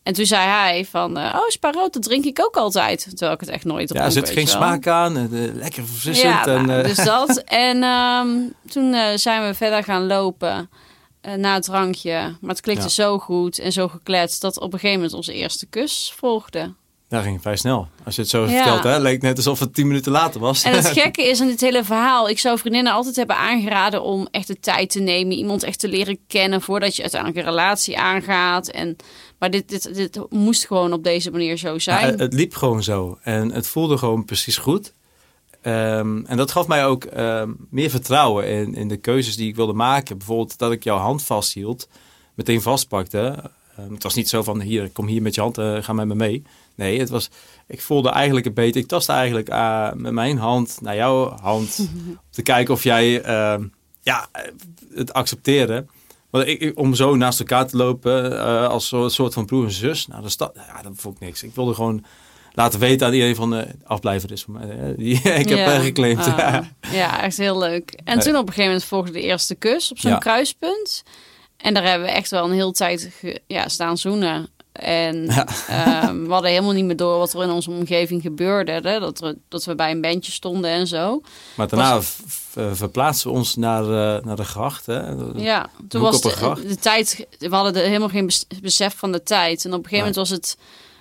En 0.02 0.14
toen 0.14 0.26
zei 0.26 0.46
hij 0.48 0.84
van, 0.84 1.16
eh, 1.18 1.34
oh, 1.34 1.48
Spa 1.48 1.70
Rood, 1.70 1.92
dat 1.92 2.02
drink 2.02 2.24
ik 2.24 2.38
ook 2.42 2.56
altijd. 2.56 3.06
Terwijl 3.08 3.32
ik 3.32 3.40
het 3.40 3.48
echt 3.48 3.64
nooit 3.64 3.88
ja, 3.88 3.94
dronk, 3.94 4.06
er 4.06 4.12
zit 4.12 4.30
geen 4.30 4.46
smaak 4.48 4.86
aan. 4.86 5.16
eh, 5.16 5.28
lekker 5.54 5.86
verfrissend. 5.86 6.32
Ja, 6.32 6.46
en, 6.46 6.66
nou, 6.66 6.80
eh, 6.80 6.86
dus 6.86 7.04
dat. 7.14 7.42
En 7.44 7.82
ehm, 7.82 8.28
toen 8.68 9.18
zijn 9.18 9.46
we 9.46 9.54
verder 9.54 9.84
gaan 9.84 10.06
lopen 10.06 10.70
na 11.36 11.54
het 11.54 11.64
drankje. 11.64 12.36
Maar 12.40 12.50
het 12.50 12.60
klikte 12.60 12.82
Ja. 12.82 12.88
zo 12.88 13.18
goed 13.18 13.58
en 13.58 13.72
zo 13.72 13.88
gekletst 13.88 14.40
dat 14.40 14.56
op 14.58 14.72
een 14.72 14.78
gegeven 14.78 14.96
moment 14.96 15.14
onze 15.16 15.32
eerste 15.34 15.66
kus 15.66 16.12
volgde. 16.16 16.74
Dat 17.08 17.22
ging 17.22 17.42
vrij 17.42 17.56
snel. 17.56 17.88
Als 18.04 18.14
je 18.14 18.20
het 18.20 18.30
zo 18.30 18.42
Ja. 18.46 18.48
vertelt, 18.48 18.82
hè, 18.82 18.98
leek 18.98 19.22
net 19.22 19.36
alsof 19.36 19.58
het 19.58 19.74
tien 19.74 19.86
minuten 19.86 20.12
later 20.12 20.40
was. 20.40 20.62
En 20.62 20.72
het 20.72 20.86
gekke 20.98 21.22
is 21.28 21.40
aan 21.40 21.46
dit 21.46 21.60
hele 21.60 21.84
verhaal, 21.84 22.28
ik 22.28 22.38
zou 22.38 22.58
vriendinnen 22.58 22.92
altijd 22.92 23.16
hebben 23.16 23.36
aangeraden 23.36 24.02
om 24.02 24.28
echt 24.30 24.46
de 24.46 24.60
tijd 24.60 24.90
te 24.90 25.00
nemen, 25.00 25.36
iemand 25.36 25.62
echt 25.62 25.78
te 25.78 25.88
leren 25.88 26.18
kennen 26.26 26.60
voordat 26.60 26.96
je 26.96 27.02
uiteindelijk 27.02 27.40
een 27.40 27.50
relatie 27.50 27.98
aangaat. 27.98 28.68
En, 28.68 28.96
maar 29.38 29.50
dit, 29.50 29.68
dit, 29.68 29.94
dit 29.94 30.20
moest 30.30 30.66
gewoon 30.66 30.92
op 30.92 31.04
deze 31.04 31.30
manier 31.30 31.56
zo 31.56 31.78
zijn. 31.78 32.06
het, 32.06 32.20
het 32.20 32.32
liep 32.32 32.54
gewoon 32.54 32.82
zo. 32.82 33.18
En 33.22 33.52
het 33.52 33.66
voelde 33.66 33.98
gewoon 33.98 34.24
precies 34.24 34.56
goed. 34.56 34.92
Ehm, 35.62 36.24
en 36.24 36.36
dat 36.36 36.50
gaf 36.50 36.66
mij 36.66 36.86
ook 36.86 37.04
ehm, 37.04 37.50
meer 37.70 37.90
vertrouwen 37.90 38.46
in, 38.46 38.74
in 38.74 38.88
de 38.88 38.96
keuzes 38.96 39.36
die 39.36 39.48
ik 39.48 39.56
wilde 39.56 39.72
maken. 39.72 40.18
Bijvoorbeeld 40.18 40.58
dat 40.58 40.72
ik 40.72 40.84
jouw 40.84 40.98
hand 40.98 41.24
vasthield, 41.24 41.88
meteen 42.34 42.62
vastpakte. 42.62 43.50
Ehm, 43.78 43.92
het 43.92 44.02
was 44.02 44.14
niet 44.14 44.28
zo 44.28 44.42
van, 44.42 44.60
hier, 44.60 44.90
kom 44.90 45.06
hier 45.06 45.22
met 45.22 45.34
je 45.34 45.40
hand, 45.40 45.58
eh, 45.58 45.76
ga 45.82 45.92
met 45.92 46.06
me 46.06 46.14
mee. 46.14 46.42
Nee, 46.74 46.98
het 46.98 47.08
was, 47.08 47.30
ik 47.66 47.80
voelde 47.80 48.08
eigenlijk 48.10 48.46
een 48.46 48.54
beetje, 48.54 48.80
ik 48.80 48.86
tastte 48.86 49.12
eigenlijk 49.12 49.48
eh, 49.48 49.92
met 49.92 50.12
mijn 50.12 50.38
hand 50.38 50.78
naar 50.80 50.96
jouw 50.96 51.36
hand. 51.40 51.78
om 51.78 52.18
te 52.30 52.42
kijken 52.42 52.74
of 52.74 52.82
jij 52.82 53.22
ehm, 53.22 53.64
ja, 54.02 54.26
het 54.94 55.12
accepteerde. 55.12 55.86
Want 56.30 56.46
ik, 56.46 56.72
om 56.74 56.94
zo 56.94 57.16
naast 57.16 57.38
elkaar 57.38 57.66
te 57.66 57.76
lopen 57.76 58.38
eh, 58.40 58.68
als 58.68 58.92
een 58.92 59.10
soort 59.10 59.34
van 59.34 59.44
broer 59.46 59.64
en 59.64 59.70
zus, 59.70 60.06
nou, 60.06 60.22
dat, 60.22 60.30
sta- 60.30 60.50
ja, 60.54 60.82
dat 60.82 60.92
vond 60.96 61.14
ik 61.14 61.20
niks. 61.20 61.42
Ik 61.42 61.54
wilde 61.54 61.74
gewoon 61.74 62.04
laten 62.52 62.80
weten 62.80 63.06
aan 63.06 63.12
iedereen 63.12 63.34
van 63.36 63.54
eh 63.54 63.72
afblijver 63.84 64.32
is 64.32 64.42
voor 64.42 64.54
mij. 64.54 64.94
Die, 64.96 65.14
ik 65.22 65.48
heb 65.48 65.58
Ja. 65.58 65.78
geclaimd. 65.78 66.26
Ah, 66.26 66.58
ja, 66.92 67.22
echt 67.22 67.36
heel 67.36 67.58
leuk. 67.58 67.90
En 68.04 68.14
Nee. 68.16 68.24
toen 68.24 68.34
op 68.34 68.40
een 68.40 68.46
gegeven 68.48 68.64
moment 68.66 68.84
volgde 68.84 69.12
de 69.12 69.20
eerste 69.20 69.54
kus 69.54 69.90
op 69.90 69.98
zo'n 69.98 70.10
Ja. 70.10 70.18
kruispunt. 70.18 71.02
En 71.58 71.74
daar 71.74 71.84
hebben 71.84 72.08
we 72.08 72.14
echt 72.14 72.30
wel 72.30 72.44
een 72.44 72.52
hele 72.52 72.72
tijd 72.72 73.10
ja, 73.46 73.68
staan 73.68 73.98
zoenen. 73.98 74.48
En 74.72 75.24
Ja. 75.34 75.46
ehm, 75.68 76.22
we 76.24 76.32
hadden 76.32 76.50
helemaal 76.50 76.72
niet 76.72 76.84
meer 76.84 76.96
door 76.96 77.18
wat 77.18 77.32
er 77.34 77.42
in 77.42 77.50
onze 77.50 77.70
omgeving 77.70 78.22
gebeurde. 78.22 78.72
Hè? 78.72 79.00
Dat, 79.00 79.18
we, 79.18 79.36
dat 79.48 79.64
we 79.64 79.74
bij 79.74 79.90
een 79.90 80.00
bandje 80.00 80.32
stonden 80.32 80.70
en 80.70 80.86
zo. 80.86 81.20
maar 81.54 81.68
daarna 81.68 82.02
v- 82.02 82.56
verplaatsen 82.72 83.30
we 83.30 83.36
ons 83.36 83.56
naar, 83.56 83.84
naar 84.24 84.36
de 84.36 84.44
gracht. 84.44 84.86
Hè. 84.86 85.00
Ja, 85.34 85.70
toen 85.88 86.00
was 86.02 86.20
de, 86.20 86.54
de 86.66 86.76
tijd, 86.76 87.26
we 87.38 87.48
hadden 87.48 87.74
er 87.82 87.86
helemaal 87.86 88.08
geen 88.08 88.26
bes- 88.26 88.46
besef 88.62 88.94
van 88.96 89.12
de 89.12 89.22
tijd. 89.22 89.64
En 89.64 89.72
op 89.72 89.78
een 89.84 89.88
gegeven 89.88 89.98
moment 89.98 90.16
was 90.16 90.30
het 90.30 90.56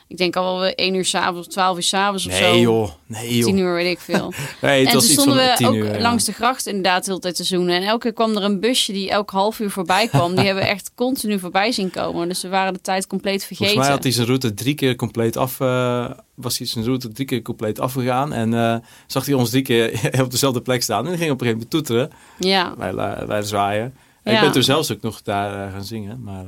Ik 0.09 0.17
denk 0.17 0.35
al 0.35 0.59
wel 0.59 0.69
1 0.69 0.93
uur 0.93 1.05
s'avonds, 1.05 1.47
12 1.47 1.75
uur 1.77 1.83
s'avonds 1.83 2.25
of 2.27 2.33
zo. 2.33 2.39
Nee 2.51 2.59
joh, 2.61 2.89
nee 3.05 3.37
joh. 3.37 3.45
10 3.45 3.57
uur, 3.57 3.73
weet 3.73 3.91
ik 3.91 3.99
veel. 3.99 4.33
Nee, 4.61 4.79
het 4.79 4.87
en 4.87 4.93
was 4.93 5.03
toen 5.03 5.11
iets 5.13 5.21
stonden 5.21 5.35
we 5.45 5.53
10 5.57 5.67
ook 5.67 5.73
uur, 5.73 5.99
langs 5.99 6.23
de 6.23 6.31
gracht 6.31 6.65
inderdaad 6.67 7.03
de 7.03 7.09
hele 7.09 7.21
tijd 7.21 7.35
te 7.35 7.43
zoenen. 7.43 7.75
En 7.75 7.83
elke 7.83 7.99
keer 7.99 8.13
kwam 8.13 8.35
er 8.37 8.43
een 8.43 8.59
busje 8.59 8.91
die 8.91 9.09
elk 9.09 9.29
half 9.29 9.59
uur 9.59 9.69
voorbij 9.71 10.07
kwam. 10.13 10.35
Die 10.35 10.45
hebben 10.45 10.63
we 10.63 10.69
echt 10.69 10.91
continu 10.95 11.39
voorbij 11.39 11.71
zien 11.71 11.89
komen. 11.91 12.27
Dus 12.27 12.41
we 12.41 12.47
waren 12.49 12.73
de 12.73 12.81
tijd 12.81 13.07
compleet 13.07 13.43
vergeten. 13.45 13.65
Volgens 13.65 13.85
mij 13.85 13.95
had 13.95 14.03
hij 14.03 14.11
zijn 14.13 14.27
route 14.27 14.53
drie 14.53 14.75
keer 14.75 14.95
compleet 14.95 15.37
af. 15.37 15.59
eh, 15.59 16.09
was 16.35 16.57
hij 16.57 16.67
zijn 16.67 16.85
route 16.85 17.07
drie 17.11 17.25
keer 17.27 17.41
compleet 17.41 17.79
afgegaan. 17.79 18.33
En 18.33 18.53
eh, 18.53 18.75
zag 19.07 19.25
hij 19.25 19.33
ons 19.35 19.49
drie 19.49 19.61
keer 19.63 19.99
op 20.23 20.31
dezelfde 20.31 20.61
plek 20.61 20.83
staan. 20.83 21.03
En 21.03 21.09
die 21.11 21.17
ging 21.19 21.31
op 21.31 21.41
een 21.41 21.47
gegeven 21.47 21.67
moment 21.71 21.87
toeteren. 21.87 22.11
Ja. 22.39 22.73
Wij, 22.77 22.95
wij 23.27 23.41
zwaaien. 23.43 23.95
En 24.23 24.31
Ja. 24.33 24.37
ik 24.37 24.43
ben 24.43 24.51
toen 24.53 24.63
zelfs 24.63 24.91
ook 24.91 25.01
nog 25.01 25.21
daar 25.21 25.65
eh, 25.67 25.73
gaan 25.73 25.83
zingen. 25.83 26.21
Maar 26.23 26.45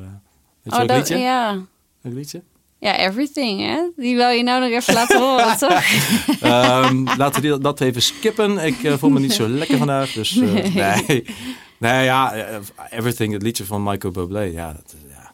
je 0.64 0.72
Oh, 0.72 0.78
dat, 0.78 0.90
liedje? 0.98 1.18
ja. 1.18 1.58
Welk 2.02 2.16
liedje? 2.16 2.42
Ja, 2.80 2.98
everything, 2.98 3.60
hè? 3.62 3.90
Die 3.96 4.16
wil 4.16 4.30
je 4.30 4.44
nou 4.44 4.62
nog 4.62 4.70
even 4.80 4.94
laten 4.94 5.20
horen, 5.28 5.58
toch? 5.58 5.84
Ehm, 6.42 7.04
laten 7.18 7.42
we 7.42 7.48
die- 7.50 7.58
dat 7.60 7.82
even 7.82 8.02
skippen. 8.02 8.58
Ik 8.58 8.84
eh, 8.84 8.94
voel 8.98 9.10
me 9.10 9.20
niet 9.20 9.34
zo 9.34 9.48
lekker 9.48 9.78
vandaag. 9.78 10.12
Dus 10.12 10.38
eh, 10.38 10.52
Nee. 10.54 10.72
nee. 11.08 11.26
nee. 11.78 12.04
ja. 12.04 12.34
eh, 12.34 12.58
Everything, 12.90 13.34
het 13.34 13.42
liedje 13.42 13.66
van 13.66 13.84
Michael 13.84 14.14
Bublé. 14.14 14.42
Ja, 14.42 14.74
dat, 14.74 14.84
is- 14.98 15.10
ja. 15.16 15.32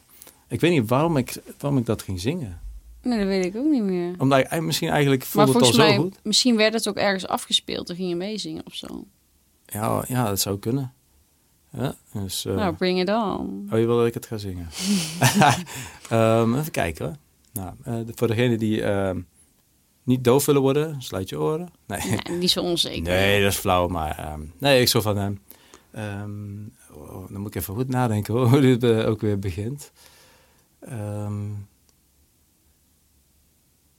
Ik 0.48 0.60
weet 0.60 0.70
niet 0.70 0.88
waarom 0.88 1.16
ik, 1.16 1.34
waarom 1.58 1.78
ik 1.80 1.86
dat 1.86 2.02
ging 2.02 2.20
zingen. 2.20 2.60
Nee, 3.02 3.18
dat 3.18 3.26
weet 3.26 3.44
ik 3.44 3.56
ook 3.56 3.70
niet 3.70 3.82
meer. 3.82 4.14
Omdat 4.18 4.38
ik 4.38 4.60
misschien 4.60 4.88
eigenlijk 4.90 5.20
Maar 5.34 5.44
voelde 5.48 5.66
het 5.66 5.78
al 5.78 5.88
zo 5.88 5.94
goed. 5.96 6.18
misschien 6.22 6.56
werd 6.56 6.72
het 6.72 6.88
ook 6.88 6.96
ergens 6.96 7.26
afgespeeld. 7.26 7.86
Dan 7.86 7.96
ging 7.96 8.08
je 8.08 8.16
meezingen 8.16 8.62
of 8.66 8.74
zo. 8.74 9.04
Ja, 9.66 10.04
ja, 10.08 10.24
dat 10.28 10.40
zou 10.40 10.58
kunnen. 10.58 10.92
Ja, 11.72 11.94
dus, 12.12 12.44
eh, 12.44 12.54
Nou, 12.54 12.74
bring 12.74 13.00
it 13.00 13.08
on. 13.08 13.68
Oh, 13.72 13.78
je 13.78 13.86
wil 13.86 13.96
dat 13.96 14.06
ik 14.06 14.14
het 14.14 14.26
ga 14.26 14.36
zingen? 14.38 14.68
Ehm, 16.10 16.54
even 16.58 16.70
kijken 16.70 17.04
hoor. 17.04 17.14
Nou, 17.56 17.74
eh, 17.82 18.14
voor 18.14 18.26
degenen 18.26 18.58
die 18.58 18.82
ehm, 18.82 19.20
niet 20.02 20.24
doof 20.24 20.46
willen 20.46 20.62
worden, 20.62 21.02
sluit 21.02 21.28
je 21.28 21.38
oren. 21.38 21.68
Nee, 21.86 22.00
Nee, 22.00 22.38
niet 22.38 22.50
zo 22.50 22.60
onzeker. 22.60 23.02
nee 23.02 23.42
dat 23.42 23.52
is 23.52 23.58
flauw, 23.58 23.88
maar 23.88 24.18
ehm, 24.18 24.40
nee, 24.58 24.80
ik 24.80 24.88
zo 24.88 25.00
van 25.00 25.16
hem. 25.16 25.40
Ehm, 25.90 26.66
oh, 26.92 27.28
dan 27.30 27.40
moet 27.40 27.54
ik 27.54 27.60
even 27.60 27.74
goed 27.74 27.88
nadenken 27.88 28.34
hoor, 28.34 28.48
hoe 28.50 28.60
dit 28.60 28.82
eh, 28.82 29.08
ook 29.08 29.20
weer 29.20 29.38
begint. 29.38 29.92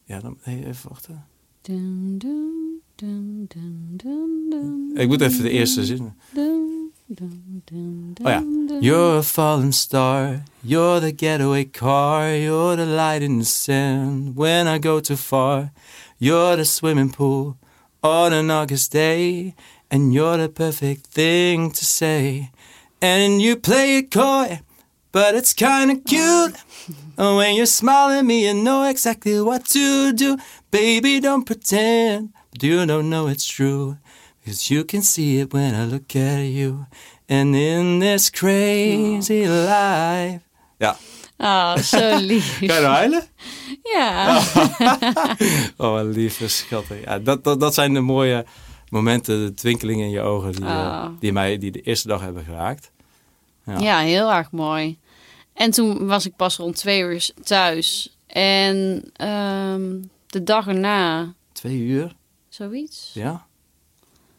Ja, 0.03 0.19
dan 0.19 0.37
nee, 0.45 0.65
even 0.65 0.89
wachten. 0.89 1.25
Dun, 1.61 2.17
dun, 2.17 3.47
dun, 3.97 4.91
Ik 4.93 5.07
moet 5.07 5.21
even 5.21 5.43
de 5.43 5.49
eerste 5.49 5.85
zin. 5.85 6.13
Oh 7.09 7.15
dun. 7.65 8.81
You're 8.81 9.19
a 9.19 9.23
falling 9.23 9.71
star. 9.71 10.43
You're 10.61 10.99
the 10.99 11.13
getaway 11.13 11.63
car. 11.63 12.35
You're 12.35 12.75
the 12.75 12.85
light 12.85 13.23
in 13.23 13.39
the 13.39 13.45
sand 13.45 14.35
when 14.35 14.67
I 14.67 14.77
go 14.77 14.99
too 14.99 15.15
far. 15.15 15.71
You're 16.19 16.57
the 16.57 16.65
swimming 16.65 17.11
pool 17.11 17.57
on 18.03 18.33
an 18.33 18.51
August 18.51 18.91
day. 18.91 19.55
And 19.89 20.13
you're 20.13 20.35
the 20.35 20.49
perfect 20.49 21.07
thing 21.07 21.71
to 21.71 21.85
say. 21.85 22.51
And 23.01 23.41
you 23.41 23.55
play 23.55 23.99
it 23.99 24.11
coy, 24.11 24.59
but 25.13 25.33
it's 25.33 25.53
kinda 25.53 25.95
cute. 25.95 26.55
And 27.17 27.37
when 27.37 27.55
you 27.55 27.65
smile 27.65 28.09
at 28.09 28.25
me, 28.25 28.47
you 28.47 28.53
know 28.53 28.83
exactly 28.83 29.39
what 29.39 29.65
to 29.67 30.11
do. 30.11 30.37
Baby, 30.71 31.21
don't 31.21 31.45
pretend, 31.45 32.33
but 32.51 32.63
you 32.63 32.85
don't 32.85 33.09
know 33.09 33.27
it's 33.27 33.47
true. 33.47 33.97
Because 34.47 34.73
you 34.73 34.85
can 34.85 35.03
see 35.03 35.39
it 35.41 35.51
when 35.51 35.73
I 35.73 35.85
look 35.91 36.15
at 36.15 36.45
you. 36.53 36.85
And 37.27 37.53
in 37.55 37.99
this 37.99 38.29
crazy 38.29 39.45
life. 39.45 40.39
Ja, 40.77 40.97
Ah, 41.37 41.77
zo 41.77 42.15
lief. 42.31 42.57
kan 42.59 42.67
je 42.75 42.81
nou 42.81 42.85
huilen? 42.95 43.23
Ja. 43.83 44.41
Oh, 45.77 45.93
wat 46.39 46.49
schattig. 46.49 47.03
Ja, 47.03 47.19
dat, 47.19 47.43
dat, 47.43 47.59
dat 47.59 47.73
zijn 47.73 47.93
de 47.93 47.99
mooie 47.99 48.45
momenten, 48.89 49.45
de 49.45 49.53
twinkelingen 49.53 50.05
in 50.05 50.11
je 50.11 50.21
ogen 50.21 50.51
die, 50.51 50.65
eh, 50.65 50.69
Ah. 50.71 51.09
die 51.19 51.31
mij 51.31 51.57
die 51.57 51.71
de 51.71 51.81
eerste 51.81 52.07
dag 52.07 52.21
hebben 52.21 52.43
geraakt. 52.43 52.91
Ja. 53.65 53.79
Ja. 53.79 53.99
heel 53.99 54.31
erg 54.31 54.51
mooi. 54.51 54.97
En 55.53 55.71
toen 55.71 56.05
was 56.07 56.25
ik 56.25 56.35
pas 56.35 56.57
rond 56.57 56.75
twee 56.75 57.01
uur 57.01 57.29
thuis. 57.43 58.17
En 58.27 59.03
ehm, 59.13 60.01
de 60.27 60.43
dag 60.43 60.67
erna, 60.67 61.33
Twee 61.51 61.77
uur, 61.77 62.15
zoiets. 62.49 63.11
ja. 63.13 63.46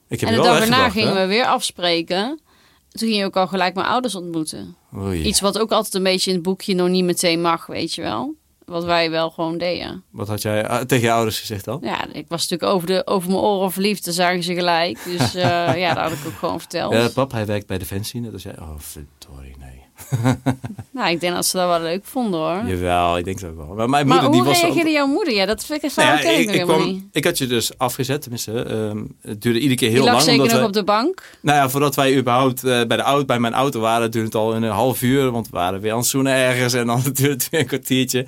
Ik 0.09 0.21
heb 0.21 0.29
en 0.29 0.35
je 0.35 0.41
de 0.41 0.47
wel 0.47 0.55
dag 0.55 0.62
erna 0.62 0.77
weggebracht, 0.77 0.93
gingen 0.93 1.21
hè? 1.21 1.27
we 1.27 1.35
weer 1.35 1.45
afspreken. 1.45 2.41
Toen 2.88 3.09
ging 3.09 3.21
je 3.21 3.25
ook 3.25 3.37
al 3.37 3.47
gelijk 3.47 3.75
mijn 3.75 3.87
ouders 3.87 4.15
ontmoeten. 4.15 4.77
Oei. 4.97 5.23
Iets 5.23 5.41
wat 5.41 5.59
ook 5.59 5.71
altijd 5.71 5.95
een 5.95 6.03
beetje 6.03 6.31
in 6.31 6.37
het 6.37 6.45
boekje 6.45 6.75
nog 6.75 6.88
niet 6.88 7.05
meteen 7.05 7.41
mag, 7.41 7.67
weet 7.67 7.95
je 7.95 8.03
wel. 8.03 8.35
Wat 8.65 8.85
wij 8.85 9.11
wel 9.11 9.31
gewoon 9.31 9.59
deden. 9.59 10.05
Wat 10.11 10.29
had 10.29 10.43
jij 10.43 10.69
ah, 10.69 10.81
tegen 10.81 11.05
je 11.05 11.12
ouders 11.12 11.41
gezegd 11.41 11.65
dan? 11.65 11.79
Ja, 11.83 12.12
ik 12.12 12.25
was 12.29 12.49
natuurlijk 12.49 12.73
over, 12.73 12.87
de, 12.87 13.07
over 13.07 13.31
mijn 13.31 13.43
oren 13.43 13.73
verliefd. 13.73 14.05
Dat 14.05 14.15
zagen 14.15 14.43
ze 14.43 14.55
gelijk. 14.55 15.05
Dus 15.05 15.35
eh, 15.35 15.77
ja, 15.85 15.95
dat 15.95 16.03
had 16.03 16.12
ik 16.12 16.27
ook 16.27 16.38
gewoon 16.38 16.59
verteld. 16.61 16.93
Ja, 16.93 17.09
pap, 17.09 17.33
hij 17.33 17.47
werkt 17.47 17.67
bij 17.67 17.79
Defensie. 17.79 18.21
net 18.21 18.33
als 18.33 18.43
jij. 18.43 18.59
Oh, 18.59 18.71
verdorie, 18.77 19.57
nee. 19.59 19.83
Nou, 20.90 21.11
ik 21.11 21.21
denk 21.21 21.35
dat 21.35 21.47
ze 21.47 21.57
dat 21.57 21.69
wel 21.69 21.81
leuk 21.81 22.05
vonden 22.05 22.40
hoor. 22.40 22.62
Jawel, 22.67 23.19
ik 23.19 23.25
denk 23.25 23.45
ook 23.45 23.57
wel. 23.57 23.67
Maar 23.67 23.76
mijn 23.76 23.90
maar 23.90 24.05
moeder, 24.05 24.25
hoe 24.25 24.33
die 24.33 24.43
was... 24.43 24.61
reageerde 24.61 24.90
jouw 24.90 25.07
moeder? 25.07 25.35
Ja, 25.35 25.47
dat 25.47 25.64
vind 25.64 25.85
ik 25.85 25.97
Nou 25.97 26.09
ja, 26.09 26.21
ik, 26.31 26.38
ik, 26.38 26.55
ik, 26.55 26.62
kwam, 26.62 27.11
had 27.12 27.38
je 27.38 27.47
dus 27.47 27.78
afgezet, 27.78 28.21
tenminste. 28.21 28.62
ehm, 28.62 29.05
het 29.21 29.43
duurde 29.43 29.59
iedere 29.59 29.81
keer 29.81 29.90
heel 29.90 30.05
lang. 30.05 30.21
zeker 30.21 30.33
omdat 30.33 30.47
nog 30.47 30.57
wij- 30.57 30.67
op 30.67 30.73
de 30.73 30.85
bank. 30.85 31.37
Nou 31.43 31.59
ja, 31.59 31.69
voordat 31.69 31.95
wij 31.95 32.17
überhaupt 32.17 32.64
eh, 32.64 32.85
bij, 32.87 32.97
de 32.97 33.02
auto, 33.02 33.25
bij 33.25 33.38
mijn 33.38 33.55
auto 33.55 33.81
waren, 33.81 34.11
duurde 34.11 34.26
het 34.26 34.37
al 34.37 34.55
een 34.55 34.62
half 34.62 35.02
uur. 35.02 35.31
Want 35.31 35.47
we 35.50 35.57
waren 35.57 35.81
weer 35.81 35.93
aan 35.93 35.99
het 35.99 36.07
zoenen 36.07 36.33
ergens 36.33 36.73
en 36.73 36.87
dan 36.87 37.00
duurde 37.12 37.28
het 37.28 37.49
weer 37.50 37.61
een 37.61 37.67
kwartiertje. 37.67 38.26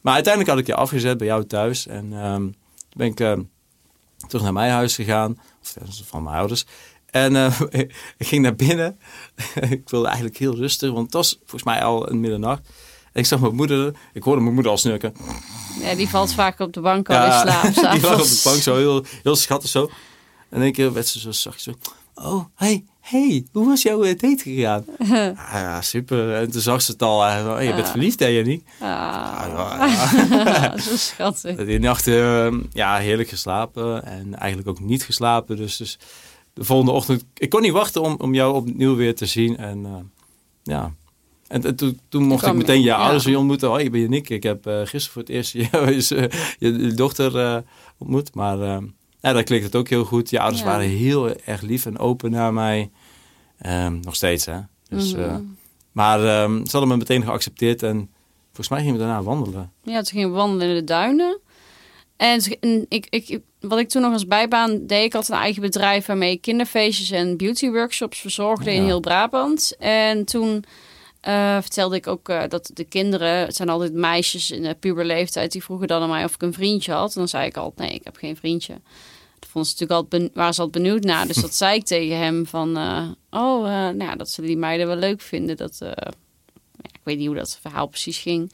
Maar 0.00 0.14
uiteindelijk 0.14 0.52
had 0.52 0.60
ik 0.62 0.66
je 0.66 0.74
afgezet 0.74 1.18
bij 1.18 1.26
jou 1.26 1.46
thuis. 1.46 1.86
En 1.86 2.08
toen 2.10 2.54
ben 2.96 3.06
ik 3.06 3.20
ehm, 3.20 3.40
terug 4.26 4.42
naar 4.42 4.52
mijn 4.52 4.70
huis 4.72 4.94
gegaan. 4.94 5.38
Of 5.60 6.02
van 6.04 6.22
mijn 6.22 6.36
ouders. 6.36 6.64
En 7.12 7.36
eh, 7.36 7.60
ik 8.22 8.26
ging 8.26 8.42
naar 8.42 8.54
binnen. 8.54 8.98
ik 9.70 9.88
wilde 9.88 10.06
eigenlijk 10.06 10.36
heel 10.36 10.56
rustig, 10.56 10.90
want 10.92 11.04
het 11.04 11.14
was 11.14 11.36
volgens 11.38 11.62
mij 11.62 11.82
al 11.82 12.10
een 12.10 12.20
middernacht. 12.20 12.68
En 13.12 13.20
ik 13.20 13.26
zag 13.26 13.40
mijn 13.40 13.54
moeder, 13.54 13.94
ik 14.12 14.22
hoorde 14.22 14.40
mijn 14.40 14.54
moeder 14.54 14.72
al 14.72 14.78
snurken. 14.78 15.14
Ja, 15.80 15.94
die 15.94 16.08
valt 16.08 16.34
vaak 16.34 16.58
op 16.60 16.72
de 16.72 16.80
bank 16.80 17.10
al 17.10 17.24
in 17.24 17.32
slaap. 17.32 17.74
die 17.92 18.00
lag 18.00 18.20
op 18.20 18.26
de 18.26 18.40
bank 18.44 18.62
zo 18.62 18.76
heel, 18.76 19.04
heel 19.22 19.36
schattig 19.36 19.70
zo. 19.70 19.90
En 20.48 20.56
in 20.56 20.62
één 20.62 20.72
keer 20.72 20.92
werd 20.92 21.06
ze 21.06 21.18
zo 21.18 21.32
zachtjes 21.32 21.62
zo... 21.62 21.92
Oh, 22.14 22.44
hey, 22.54 22.84
hey, 23.00 23.46
hoe 23.52 23.66
was 23.66 23.82
jouw 23.82 24.02
eh, 24.02 24.18
date 24.18 24.42
gegaan? 24.42 24.84
ah, 24.98 25.52
ja, 25.52 25.82
super. 25.82 26.34
En 26.34 26.50
toen 26.50 26.60
zag 26.60 26.82
ze 26.82 26.92
het 26.92 27.02
al. 27.02 27.20
Zei, 27.20 27.48
hey, 27.48 27.66
je 27.66 27.74
bent 27.74 27.88
verliefd, 27.88 28.18
hè, 28.18 28.26
Jenny? 28.26 28.62
Ah, 28.78 29.44
ja, 29.46 29.86
ja. 30.30 30.78
zo 30.78 30.96
schattig. 30.96 31.64
Die 31.64 31.78
nacht 31.78 32.06
eh, 32.06 32.52
ja, 32.72 32.96
heerlijk 32.96 33.28
geslapen. 33.28 34.04
En 34.04 34.38
eigenlijk 34.38 34.68
ook 34.68 34.80
niet 34.80 35.04
geslapen. 35.04 35.56
Dus, 35.56 35.76
dus 35.76 35.98
de 36.52 36.64
volgende 36.64 36.92
ochtend... 36.92 37.24
Ik 37.34 37.50
kon 37.50 37.62
niet 37.62 37.72
wachten 37.72 38.02
om, 38.02 38.14
om 38.18 38.34
jou 38.34 38.54
opnieuw 38.54 38.94
weer 38.96 39.14
te 39.14 39.26
zien. 39.26 39.56
En 39.56 39.86
eh, 39.86 39.92
ja... 40.62 40.94
En, 41.48 41.64
en 41.64 41.76
toen, 41.76 42.00
toen 42.08 42.22
mocht 42.22 42.46
ik 42.46 42.54
meteen 42.54 42.78
je 42.80 42.84
ja. 42.86 42.96
ouders 42.96 43.24
weer 43.24 43.38
ontmoeten. 43.38 43.68
Hoi, 43.68 43.84
ik 43.84 43.92
ben 43.92 44.10
Nick. 44.10 44.28
Ik 44.30 44.42
heb 44.42 44.66
eh, 44.66 44.78
gisteren 44.80 45.10
voor 45.12 45.22
het 45.22 45.30
eerst 45.30 45.52
je, 46.12 46.30
je, 46.58 46.78
je 46.78 46.94
dochter 46.94 47.38
eh, 47.38 47.56
ontmoet. 47.98 48.34
Maar 48.34 48.60
eh, 48.60 48.78
ja, 49.20 49.32
daar 49.32 49.42
klikt 49.42 49.64
het 49.64 49.76
ook 49.76 49.88
heel 49.88 50.04
goed. 50.04 50.30
Je 50.30 50.40
ouders 50.40 50.62
Ja. 50.62 50.68
waren 50.68 50.88
heel 50.88 51.36
erg 51.44 51.60
lief 51.60 51.86
en 51.86 51.98
open 51.98 52.30
naar 52.30 52.52
mij. 52.52 52.90
Ehm, 53.58 53.98
nog 54.00 54.14
steeds, 54.14 54.46
hè. 54.46 54.58
Dus, 54.88 55.12
Mhm. 55.14 55.22
eh, 55.22 55.36
maar 55.92 56.18
ehm, 56.24 56.56
ze 56.64 56.70
hadden 56.70 56.88
me 56.88 56.96
meteen 56.96 57.22
geaccepteerd. 57.24 57.82
En 57.82 58.10
volgens 58.46 58.68
mij 58.68 58.78
gingen 58.80 58.94
we 58.94 59.00
daarna 59.00 59.22
wandelen. 59.22 59.72
Ja, 59.82 59.94
toen 59.96 60.04
gingen 60.12 60.30
we 60.30 60.36
wandelen 60.36 60.68
in 60.68 60.74
de 60.74 60.84
duinen. 60.84 61.38
En, 62.22 62.86
ik, 62.88 63.06
ik, 63.10 63.40
wat 63.60 63.78
ik 63.78 63.88
toen 63.88 64.02
nog 64.02 64.12
als 64.12 64.26
bijbaan 64.26 64.86
deed, 64.86 65.04
ik 65.04 65.12
had 65.12 65.28
een 65.28 65.36
eigen 65.36 65.62
bedrijf 65.62 66.06
waarmee 66.06 66.32
ik 66.32 66.40
kinderfeestjes 66.40 67.10
en 67.10 67.36
beauty 67.36 67.70
workshops 67.70 68.20
verzorgde 68.20 68.72
in 68.72 68.84
heel 68.84 69.00
Brabant. 69.00 69.76
En 69.78 70.24
toen 70.24 70.64
eh, 71.20 71.56
vertelde 71.60 71.96
ik 71.96 72.06
ook 72.06 72.28
eh, 72.28 72.42
dat 72.48 72.70
de 72.74 72.84
kinderen, 72.84 73.38
het 73.38 73.56
zijn 73.56 73.68
altijd 73.68 73.92
meisjes 73.92 74.50
in 74.50 74.62
de 74.62 74.74
puberleeftijd, 74.74 75.52
die 75.52 75.62
vroegen 75.64 75.86
dan 75.86 76.02
aan 76.02 76.08
mij 76.08 76.24
of 76.24 76.34
ik 76.34 76.42
een 76.42 76.52
vriendje 76.52 76.92
had. 76.92 77.08
En 77.08 77.18
dan 77.18 77.28
zei 77.28 77.46
ik 77.46 77.56
altijd, 77.56 77.88
nee, 77.88 77.98
ik 77.98 78.04
heb 78.04 78.16
geen 78.16 78.36
vriendje. 78.36 78.72
Dat 79.38 79.48
vond 79.50 79.66
ze 79.66 79.72
natuurlijk 79.72 80.00
altijd, 80.00 80.22
ben- 80.22 80.30
waren 80.34 80.54
ze 80.54 80.60
altijd 80.60 80.84
benieuwd 80.84 81.04
naar. 81.04 81.26
Dus 81.26 81.36
dat 81.46 81.54
zei 81.54 81.76
ik 81.76 81.84
tegen 81.84 82.18
hem 82.18 82.46
van, 82.46 82.76
eh, 82.76 83.08
oh, 83.30 83.62
nou, 83.62 83.98
ja, 83.98 84.16
dat 84.16 84.30
zullen 84.30 84.50
die 84.50 84.58
meiden 84.58 84.86
wel 84.86 84.96
leuk 84.96 85.20
vinden. 85.20 85.56
Dat, 85.56 85.76
ja, 85.80 86.10
ik 86.82 87.00
weet 87.02 87.18
niet 87.18 87.26
hoe 87.26 87.36
dat 87.36 87.58
verhaal 87.60 87.86
precies 87.86 88.18
ging. 88.18 88.52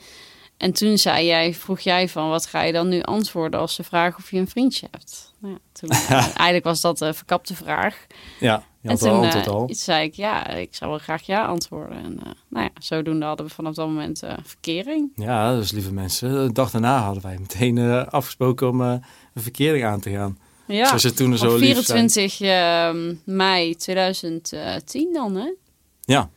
En 0.58 0.72
toen 0.72 0.98
zei 0.98 1.26
jij, 1.26 1.54
vroeg 1.54 1.80
jij 1.80 2.08
van, 2.08 2.28
wat 2.28 2.46
ga 2.46 2.62
je 2.62 2.72
dan 2.72 2.88
nu 2.88 3.02
antwoorden 3.02 3.60
als 3.60 3.74
ze 3.74 3.84
vragen 3.84 4.18
of 4.18 4.30
je 4.30 4.38
een 4.38 4.48
vriendje 4.48 4.88
hebt? 4.90 5.34
Nou 5.38 5.52
ja, 5.54 5.60
toen, 5.72 5.90
eh, 6.08 6.10
eigenlijk 6.10 6.64
was 6.64 6.80
dat 6.80 7.00
een 7.00 7.14
verkapte 7.14 7.54
vraag. 7.54 8.06
Ja, 8.40 8.64
je 8.80 8.88
en 8.88 8.94
had 8.94 9.02
al 9.02 9.30
toen 9.30 9.40
eh, 9.40 9.46
al. 9.46 9.68
zei 9.72 10.04
ik, 10.04 10.14
ja, 10.14 10.48
ik 10.48 10.74
zou 10.74 10.90
wel 10.90 10.98
graag 10.98 11.22
ja 11.22 11.44
antwoorden. 11.44 11.98
En 12.04 12.12
uh, 12.12 12.32
nou 12.48 12.64
ja, 12.64 12.70
zodoende 12.78 13.26
hadden 13.26 13.46
we 13.46 13.52
vanaf 13.52 13.74
dat 13.74 13.86
moment 13.86 14.22
uh, 14.22 14.32
verkering. 14.42 15.12
Ja, 15.14 15.56
dus 15.56 15.72
lieve 15.72 15.92
mensen. 15.92 16.46
De 16.46 16.52
dag 16.52 16.70
daarna 16.70 17.02
hadden 17.02 17.22
wij 17.22 17.36
meteen 17.38 18.08
afgesproken 18.08 18.68
om 18.68 18.80
een 18.80 19.02
verkering 19.34 19.84
aan 19.84 20.00
te 20.00 20.10
gaan. 20.10 20.38
Ja, 20.66 20.86
Zoals 20.86 21.14
toen 21.14 21.38
zo 21.38 21.54
op 21.54 21.58
lief 21.58 21.84
24 21.84 22.40
uh, 22.40 22.90
mei 23.24 23.74
2010 23.74 25.12
dan, 25.12 25.34
hè? 25.34 25.54
Ja, 26.00 26.30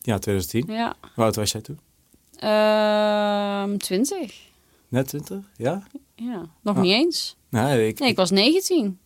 ja 0.00 0.18
2010. 0.18 0.74
Ja. 0.74 0.94
Hoe 1.14 1.24
oud 1.24 1.36
was 1.36 1.52
jij 1.52 1.60
toen? 1.60 1.78
Uh, 2.44 3.76
20. 3.78 4.32
Net 4.88 5.08
20? 5.08 5.38
Ja? 5.56 5.82
Ja, 6.14 6.42
nog 6.62 6.76
Ah. 6.76 6.82
niet 6.82 6.92
eens. 6.92 7.36
Nee, 7.48 7.86
ik, 7.88 7.98
Nee, 7.98 8.08
ik 8.10 8.16
was 8.16 8.30
19. 8.30 8.98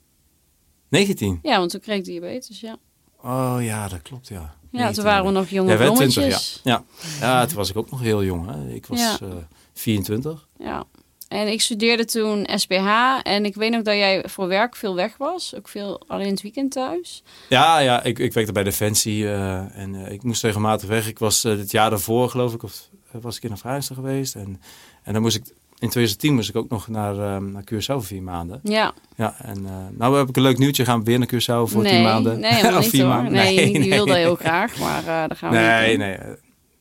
19. 0.88 1.38
Ja, 1.42 1.58
want 1.58 1.70
toen 1.70 1.80
kreeg 1.80 1.96
ik 1.98 2.04
diabetes, 2.04 2.60
ja. 2.60 2.76
Oh 3.22 3.56
ja, 3.60 3.88
dat 3.88 4.02
klopt, 4.02 4.28
ja. 4.28 4.54
Ja, 4.70 4.82
19, 4.82 4.94
toen 4.94 5.04
waren 5.04 5.24
we 5.24 5.30
nog 5.30 5.48
jonge 5.48 5.76
werd 5.76 5.80
blommetjes. 5.80 6.14
20, 6.14 6.60
ja. 6.62 6.84
ja. 7.20 7.26
Ja, 7.26 7.46
toen 7.46 7.56
was 7.56 7.70
ik 7.70 7.76
ook 7.76 7.90
nog 7.90 8.00
heel 8.00 8.24
jong. 8.24 8.50
Hè. 8.50 8.68
Ik 8.74 8.86
was 8.86 9.00
Ja. 9.00 9.18
eh 9.22 9.28
24. 9.72 10.46
Ja. 10.58 10.84
En 11.28 11.48
ik 11.48 11.60
studeerde 11.60 12.04
toen 12.04 12.46
SBH. 12.54 13.18
En 13.22 13.44
ik 13.44 13.54
weet 13.54 13.70
nog 13.70 13.82
dat 13.82 13.94
jij 13.94 14.24
voor 14.28 14.48
werk 14.48 14.76
veel 14.76 14.94
weg 14.94 15.16
was. 15.16 15.54
Ook 15.54 15.68
veel 15.68 16.02
alleen 16.06 16.26
in 16.26 16.32
het 16.32 16.42
weekend 16.42 16.72
thuis. 16.72 17.22
Ja, 17.48 17.78
ja 17.78 18.02
ik, 18.02 18.18
ik 18.18 18.32
werkte 18.32 18.52
bij 18.52 18.62
Defensie 18.62 19.26
eh, 19.28 19.78
en 19.78 19.94
eh, 20.06 20.12
ik 20.12 20.22
moest 20.22 20.42
regelmatig 20.42 20.88
weg. 20.88 21.08
Ik 21.08 21.18
was 21.18 21.42
het 21.42 21.70
jaar 21.70 21.90
daarvoor, 21.90 22.30
geloof 22.30 22.54
ik, 22.54 22.62
of 22.62 22.88
was 23.23 23.37
ik 23.37 23.42
in 23.42 23.50
een 23.50 23.58
vrijster 23.58 23.94
geweest. 23.94 24.35
En, 24.35 24.61
en 25.02 25.12
dan 25.12 25.23
moest 25.23 25.37
ik, 25.37 25.42
in 25.78 25.88
2010 25.88 26.35
moest 26.35 26.49
ik 26.49 26.56
ook 26.56 26.68
nog 26.68 26.88
naar, 26.88 27.12
eh, 27.18 27.42
naar 27.42 27.64
Curaçao 27.73 27.96
vier 28.04 28.23
maanden. 28.23 28.61
Ja, 28.62 28.92
Ja, 29.16 29.35
en 29.42 29.66
eh, 29.66 29.73
nou 29.90 30.16
heb 30.18 30.28
ik 30.28 30.37
een 30.37 30.42
leuk 30.42 30.58
nieuwtje. 30.58 30.85
Gaan 30.85 30.99
we 30.99 31.04
weer 31.04 31.18
naar 31.18 31.28
Curaçao 31.35 31.70
voor 31.70 31.82
nee, 31.82 31.92
tien 31.92 32.02
maanden. 32.02 32.40
Nee, 32.40 32.52
helemaal 32.54 32.76
Of 32.78 32.82
niet 32.82 32.90
vier 32.90 33.06
maanden. 33.06 33.32
Nee, 33.32 33.73
je 33.73 33.78
nee, 33.78 33.88
wilde 33.90 34.12
nee. 34.12 34.20
heel 34.20 34.35
graag. 34.37 34.78
Maar 34.78 34.99
eh 35.00 35.06
daar 35.06 35.37
gaan 35.37 35.50
we 35.50 35.56
Nee, 35.56 35.96
nee, 35.96 36.12
eh, 36.14 36.32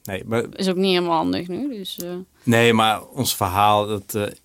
nee, 0.03 0.23
maar, 0.25 0.43
Is 0.55 0.69
ook 0.69 0.75
niet 0.75 0.93
helemaal 0.93 1.17
handig 1.17 1.47
nu. 1.47 1.69
Dus 1.77 1.99
nee, 2.43 2.73
maar 2.73 3.03
ons 3.05 3.35
verhaal, 3.35 3.87
dat, 3.87 4.11
het, 4.11 4.39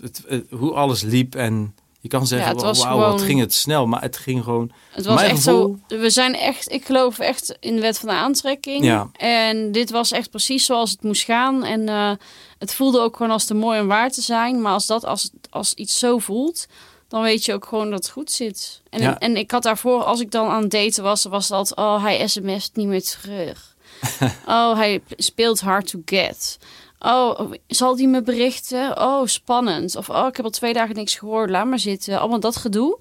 het, 0.00 0.22
het- 0.28 0.44
hoe 0.50 0.72
alles 0.72 1.02
liep 1.02 1.34
en 1.34 1.74
je 2.10 2.16
kan 2.18 2.26
zeggen, 2.26 2.48
Ja, 2.48 2.54
het 2.54 2.62
was 2.62 2.82
wauw, 2.82 2.98
wat 2.98 3.22
ging 3.22 3.40
het 3.40 3.54
snel, 3.54 3.86
maar 3.86 4.02
het 4.02 4.16
ging 4.16 4.44
gewoon... 4.44 4.70
het 4.90 5.04
was 5.04 5.22
echt 5.22 5.42
gevoel- 5.42 5.78
zo... 5.88 5.98
We 5.98 6.10
zijn 6.10 6.34
echt... 6.34 6.72
Ik 6.72 6.84
geloof 6.84 7.18
echt 7.18 7.56
in 7.60 7.74
de 7.74 7.80
wet 7.80 7.98
van 7.98 8.08
de 8.08 8.14
aantrekking. 8.14 8.84
Ja. 8.84 9.10
En 9.12 9.72
dit 9.72 9.90
was 9.90 10.10
echt 10.12 10.30
precies 10.30 10.64
zoals 10.64 10.90
het 10.90 11.02
moest 11.02 11.22
gaan. 11.24 11.64
En 11.64 11.88
eh, 11.88 12.10
het 12.58 12.74
voelde 12.74 13.00
ook 13.00 13.16
gewoon 13.16 13.32
als 13.32 13.44
te 13.44 13.54
mooi 13.54 13.80
om 13.80 13.86
waar 13.86 14.10
te 14.10 14.22
zijn. 14.22 14.60
Maar 14.62 14.72
als 14.72 14.86
dat 14.86 15.04
als, 15.04 15.30
als 15.50 15.74
iets 15.74 15.98
zo 15.98 16.18
voelt... 16.18 16.66
Dan 17.08 17.22
weet 17.22 17.44
je 17.44 17.52
ook 17.54 17.66
gewoon 17.66 17.90
dat 17.90 17.98
het 17.98 18.12
goed 18.12 18.30
zit. 18.30 18.80
En, 18.90 19.00
Ja. 19.02 19.18
en 19.18 19.36
ik 19.36 19.50
had 19.50 19.62
daarvoor, 19.62 20.02
als 20.04 20.20
ik 20.20 20.30
dan 20.30 20.48
aan 20.48 20.62
het 20.62 20.70
daten 20.70 21.02
was, 21.02 21.24
was 21.24 21.48
dat, 21.48 21.76
oh, 21.76 22.02
hij 22.02 22.26
sms't 22.28 22.70
niet 22.76 22.86
meer 22.86 23.02
terug. 23.02 23.76
oh, 24.46 24.76
hij 24.76 25.00
speelt 25.16 25.60
hard 25.60 25.86
to 25.90 26.00
get. 26.04 26.58
Oh, 26.98 27.52
zal 27.66 27.96
die 27.96 28.08
me 28.08 28.22
berichten? 28.22 29.00
Oh, 29.00 29.26
spannend. 29.26 29.96
Of 29.96 30.10
oh, 30.10 30.26
ik 30.28 30.36
heb 30.36 30.44
al 30.44 30.50
twee 30.50 30.72
dagen 30.72 30.94
niks 30.94 31.14
gehoord, 31.14 31.50
laat 31.50 31.66
maar 31.66 31.78
zitten. 31.78 32.18
Allemaal 32.20 32.40
dat 32.40 32.56
gedoe. 32.56 32.98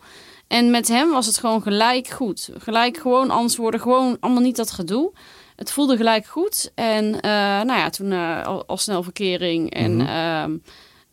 En 0.48 0.72
met 0.72 0.88
hem 0.88 1.12
was 1.12 1.26
het 1.26 1.38
gewoon 1.38 1.62
gelijk 1.62 2.08
goed. 2.08 2.50
Gelijk 2.58 2.98
gewoon 2.98 3.30
antwoorden, 3.30 3.80
gewoon 3.80 4.18
allemaal 4.20 4.42
niet 4.42 4.56
dat 4.56 4.72
gedoe. 4.72 5.12
Het 5.56 5.72
voelde 5.72 5.98
gelijk 5.98 6.26
goed. 6.26 6.72
En 6.76 7.22
eh, 7.22 7.30
nou 7.62 7.68
ja, 7.80 7.90
toen 7.90 8.12
eh, 8.12 8.44
al, 8.44 8.66
al 8.66 8.78
snel 8.78 9.04
verkering. 9.04 9.74
En 9.74 9.96
Mhm. 9.96 10.08
ehm, 10.08 10.58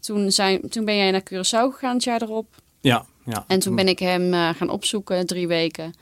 toen, 0.00 0.30
zijn, 0.32 0.68
toen 0.68 0.84
ben 0.84 0.96
jij 0.96 1.10
naar 1.10 1.22
Curaçao 1.32 1.72
gegaan 1.72 1.94
het 1.94 2.04
jaar 2.04 2.22
erop. 2.22 2.46
Ja, 2.80 3.04
ja. 3.24 3.44
En 3.46 3.58
toen 3.58 3.74
ben 3.74 3.88
ik 3.88 3.98
hem 3.98 4.34
eh, 4.34 4.48
gaan 4.56 4.68
opzoeken, 4.70 5.26
drie 5.26 5.48
weken. 5.48 5.94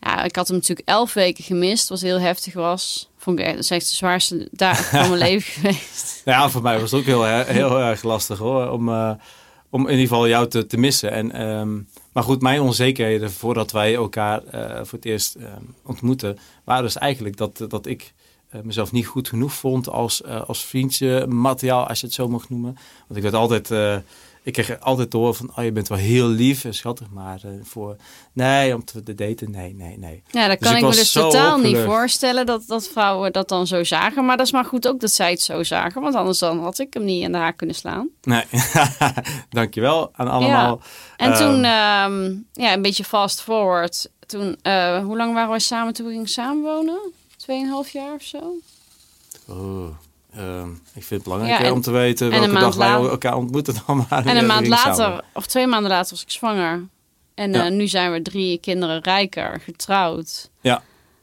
Ja, 0.00 0.22
ik 0.24 0.36
had 0.36 0.48
hem 0.48 0.56
natuurlijk 0.56 0.88
elf 0.88 1.12
weken 1.14 1.44
gemist, 1.44 1.88
wat 1.88 2.00
heel 2.00 2.20
heftig 2.20 2.54
was. 2.54 3.10
Vond 3.22 3.38
ik 3.38 3.44
echt, 3.44 3.54
dat 3.54 3.64
is 3.64 3.70
echt 3.70 3.88
de 3.88 3.94
zwaarste 3.96 4.48
dagen 4.52 4.84
van 4.98 5.08
mijn 5.08 5.20
leven 5.30 5.52
geweest. 5.52 6.22
Ja, 6.24 6.48
voor 6.50 6.62
mij 6.62 6.80
was 6.80 6.90
het 6.90 7.00
ook 7.00 7.06
heel, 7.06 7.22
he- 7.22 7.44
heel 7.52 7.78
erg 7.80 8.02
lastig 8.02 8.38
hoor. 8.38 8.70
Om, 8.70 8.88
eh, 8.88 9.10
om 9.70 9.80
in 9.84 9.90
ieder 9.90 10.06
geval 10.06 10.28
jou 10.28 10.48
te, 10.48 10.66
te 10.66 10.76
missen. 10.76 11.10
En, 11.12 11.32
ehm, 11.32 11.74
maar 12.12 12.22
goed, 12.22 12.42
mijn 12.42 12.60
onzekerheden 12.60 13.32
voordat 13.32 13.72
wij 13.72 13.94
elkaar 13.94 14.44
eh, 14.44 14.70
voor 14.76 14.98
het 14.98 15.04
eerst 15.04 15.34
ehm, 15.34 15.62
ontmoetten, 15.84 16.38
waren 16.64 16.82
dus 16.82 16.96
eigenlijk 16.96 17.36
dat, 17.36 17.64
dat 17.68 17.86
ik 17.86 18.12
eh, 18.50 18.60
mezelf 18.60 18.92
niet 18.92 19.06
goed 19.06 19.28
genoeg 19.28 19.52
vond 19.52 19.88
als, 19.88 20.22
eh, 20.22 20.42
als 20.42 20.64
vriendje 20.64 21.26
materiaal, 21.26 21.86
als 21.86 22.00
je 22.00 22.06
het 22.06 22.14
zo 22.14 22.28
mag 22.28 22.48
noemen. 22.48 22.76
Want 23.06 23.16
ik 23.16 23.22
werd 23.22 23.34
altijd. 23.34 23.70
Ik 24.42 24.52
kreeg 24.52 24.80
altijd 24.80 25.10
te 25.10 25.16
horen 25.16 25.34
van, 25.34 25.50
oh, 25.56 25.64
je 25.64 25.72
bent 25.72 25.88
wel 25.88 25.98
heel 25.98 26.26
lief 26.26 26.64
en 26.64 26.74
schattig, 26.74 27.10
maar 27.10 27.40
eh, 27.44 27.50
voor, 27.62 27.96
nee, 28.32 28.74
om 28.74 28.84
te 28.84 29.14
daten, 29.14 29.50
nee, 29.50 29.74
nee, 29.74 29.98
nee. 29.98 30.22
Ja, 30.30 30.48
dat 30.48 30.58
Dus 30.58 30.68
kan 30.68 30.76
ik 30.76 30.82
ik, 30.82 30.88
me 30.88 30.94
dus 30.94 31.12
totaal 31.12 31.58
niet 31.58 31.76
voorstellen 31.78 32.46
dat, 32.46 32.62
dat 32.66 32.88
vrouwen 32.88 33.32
dat 33.32 33.48
dan 33.48 33.66
zo 33.66 33.84
zagen. 33.84 34.24
Maar 34.24 34.36
dat 34.36 34.46
is 34.46 34.52
maar 34.52 34.64
goed 34.64 34.88
ook 34.88 35.00
dat 35.00 35.10
zij 35.10 35.30
het 35.30 35.40
zo 35.40 35.62
zagen, 35.62 36.02
want 36.02 36.14
anders 36.14 36.38
dan 36.38 36.60
had 36.62 36.78
ik 36.78 36.94
hem 36.94 37.04
niet 37.04 37.22
in 37.22 37.32
de 37.32 37.38
haak 37.38 37.56
kunnen 37.56 37.76
slaan. 37.76 38.08
Nee, 38.22 38.44
dankjewel 39.50 40.10
aan 40.12 40.28
allemaal. 40.28 40.80
En 41.16 41.32
Ehm, 41.32 41.38
toen, 41.38 41.64
ehm, 41.64 42.34
ja, 42.64 42.72
een 42.72 42.82
beetje 42.82 43.04
fast 43.04 43.40
forward. 43.40 44.10
Toen, 44.26 44.56
eh, 44.62 45.04
hoe 45.04 45.16
lang 45.16 45.34
waren 45.34 45.50
wij 45.50 45.58
samen 45.58 45.92
toen 45.92 46.06
we 46.06 46.12
gingen 46.12 46.26
samenwonen? 46.28 47.12
Tweeënhalf 47.36 47.88
jaar 47.88 48.14
of 48.14 48.22
zo? 48.22 48.38
Oh, 49.48 49.88
ehm, 50.36 50.70
ik 50.70 51.04
vind 51.04 51.10
het 51.10 51.22
belangrijk 51.22 51.58
Ja, 51.60 51.64
en- 51.66 51.72
om 51.72 51.80
te 51.80 51.90
weten 51.90 52.30
welke 52.30 52.52
dag 52.52 52.74
wij 52.74 52.88
elkaar 52.90 53.36
ontmoeten 53.36 53.74
dan 53.86 54.06
maar. 54.10 54.26
En 54.26 54.36
een 54.36 54.46
maand 54.46 54.66
later, 54.68 55.24
of 55.34 55.46
twee 55.46 55.66
maanden 55.66 55.90
later, 55.90 56.10
was 56.10 56.22
ik 56.22 56.30
zwanger. 56.30 56.84
En 57.34 57.52
Ja. 57.52 57.64
eh, 57.64 57.70
nu 57.70 57.88
zijn 57.88 58.12
we 58.12 58.22
drie 58.22 58.58
kinderen 58.58 59.00
rijker, 59.02 59.60
getrouwd. 59.60 60.50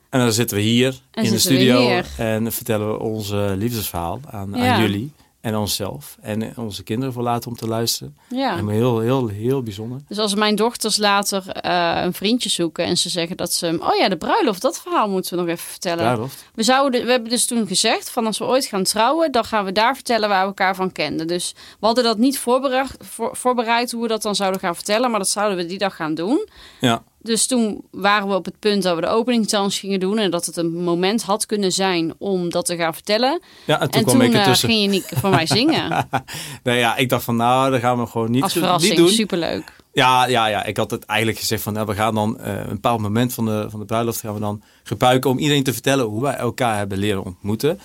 En 0.10 0.20
dan 0.20 0.32
zitten 0.32 0.58
we 0.58 0.64
hier 0.64 1.00
En 1.12 1.24
in 1.24 1.32
de 1.32 1.40
studio 1.40 2.02
en 2.18 2.52
vertellen 2.52 2.92
we 2.92 3.00
onze 3.00 3.54
liefdesverhaal 3.58 4.20
aan, 4.30 4.52
Ja. 4.54 4.74
aan 4.74 4.82
jullie 4.82 5.12
en 5.42 5.56
onszelf 5.56 6.18
en 6.22 6.58
onze 6.58 6.84
kinderen 6.84 7.14
voor 7.14 7.24
later 7.24 7.50
om 7.50 7.56
te 7.56 7.68
luisteren. 7.68 8.18
Ja. 8.30 8.58
En 8.58 8.68
heel, 8.68 9.00
heel, 9.00 9.28
heel 9.28 9.64
bijzonder. 9.64 10.00
Dus 10.08 10.18
als 10.18 10.36
mijn 10.36 10.56
dochters 10.56 10.98
later 10.98 11.50
eh, 11.50 12.02
een 12.04 12.14
vriendje 12.14 12.50
zoeken 12.50 12.86
en 12.86 12.98
ze 12.98 13.10
zeggen 13.10 13.38
dat 13.38 13.54
ze... 13.54 13.78
Oh 13.80 13.96
ja, 13.96 14.10
de 14.10 14.18
bruiloft, 14.18 14.62
dat 14.62 14.82
verhaal 14.82 15.10
moeten 15.10 15.32
we 15.32 15.42
nog 15.42 15.48
even 15.48 15.70
vertellen. 15.70 16.04
Bruiloft. 16.04 16.46
We, 16.56 16.64
zouden, 16.64 17.06
we 17.06 17.12
hebben 17.12 17.30
dus 17.30 17.46
toen 17.46 17.68
gezegd 17.68 18.10
van 18.10 18.26
als 18.26 18.38
we 18.38 18.46
ooit 18.46 18.66
gaan 18.66 18.84
trouwen, 18.84 19.32
dan 19.32 19.46
gaan 19.46 19.66
we 19.66 19.72
daar 19.72 19.96
vertellen 19.96 20.30
waar 20.30 20.42
we 20.42 20.48
elkaar 20.48 20.76
van 20.76 20.92
kenden. 20.92 21.28
Dus 21.28 21.54
we 21.80 21.86
hadden 21.86 22.04
dat 22.04 22.18
niet 22.18 22.40
voorbereid, 22.40 22.96
voor, 23.00 23.36
voorbereid 23.36 23.92
hoe 23.92 24.02
we 24.02 24.08
dat 24.08 24.22
dan 24.22 24.36
zouden 24.36 24.60
gaan 24.60 24.76
vertellen, 24.76 25.10
maar 25.10 25.20
dat 25.20 25.30
zouden 25.30 25.58
we 25.58 25.66
die 25.66 25.78
dag 25.78 25.96
gaan 25.96 26.14
doen. 26.14 26.48
Ja. 26.80 27.04
Dus 27.22 27.48
toen 27.48 27.84
waren 27.92 28.28
we 28.28 28.36
op 28.36 28.46
het 28.46 28.60
punt 28.60 28.84
dat 28.84 28.96
we 28.96 29.02
de 29.02 29.08
openingsdans 29.08 29.80
gingen 29.80 30.00
doen 30.00 30.18
en 30.18 30.32
dat 30.32 30.46
het 30.46 30.58
een 30.58 30.84
moment 30.84 31.22
had 31.24 31.46
kunnen 31.46 31.72
zijn 31.72 32.14
om 32.18 32.50
dat 32.50 32.66
te 32.66 32.76
gaan 32.76 32.94
vertellen. 32.94 33.42
Ja, 33.66 33.82
en 33.82 33.90
toen 33.90 34.00
en 34.00 34.08
kwam 34.08 34.20
toen 34.20 34.30
ik 34.30 34.36
eh, 34.36 34.54
ging 34.54 34.82
je 34.82 34.88
niet 34.88 35.12
voor 35.16 35.30
mij 35.30 35.46
zingen. 35.46 36.08
Nee, 36.64 36.80
ja, 36.80 36.96
ik 36.96 37.10
dacht 37.10 37.24
van 37.24 37.36
nou, 37.36 37.72
dat 37.72 37.80
gaan 37.80 38.00
we 38.00 38.06
gewoon 38.06 38.32
niet, 38.32 38.44
Als 38.44 38.54
niet 38.54 38.64
verrassing, 38.64 38.96
doen. 38.96 39.10
superleuk. 39.10 39.74
Ja, 39.94 40.28
ja, 40.28 40.46
ja, 40.48 40.64
ik 40.64 40.78
had 40.78 40.92
het 40.92 41.06
eigenlijk 41.06 41.40
gezegd 41.40 41.64
van 41.64 41.74
nou, 41.74 41.86
we 41.86 41.94
gaan 41.94 42.16
dan 42.16 42.40
eh, 42.40 42.58
een 42.58 42.68
bepaald 42.70 43.02
moment 43.02 43.34
van 43.34 43.46
de, 43.46 43.68
van 43.70 43.80
de 43.80 43.86
bruiloft 43.86 44.20
gaan 44.20 44.34
we 44.34 44.40
dan 44.40 44.62
gebruiken 44.84 45.30
om 45.30 45.38
iedereen 45.38 45.64
te 45.64 45.74
vertellen 45.74 46.06
hoe 46.06 46.22
wij 46.22 46.36
elkaar 46.36 46.78
hebben 46.78 46.98
leren 46.98 47.26
ontmoeten. 47.26 47.80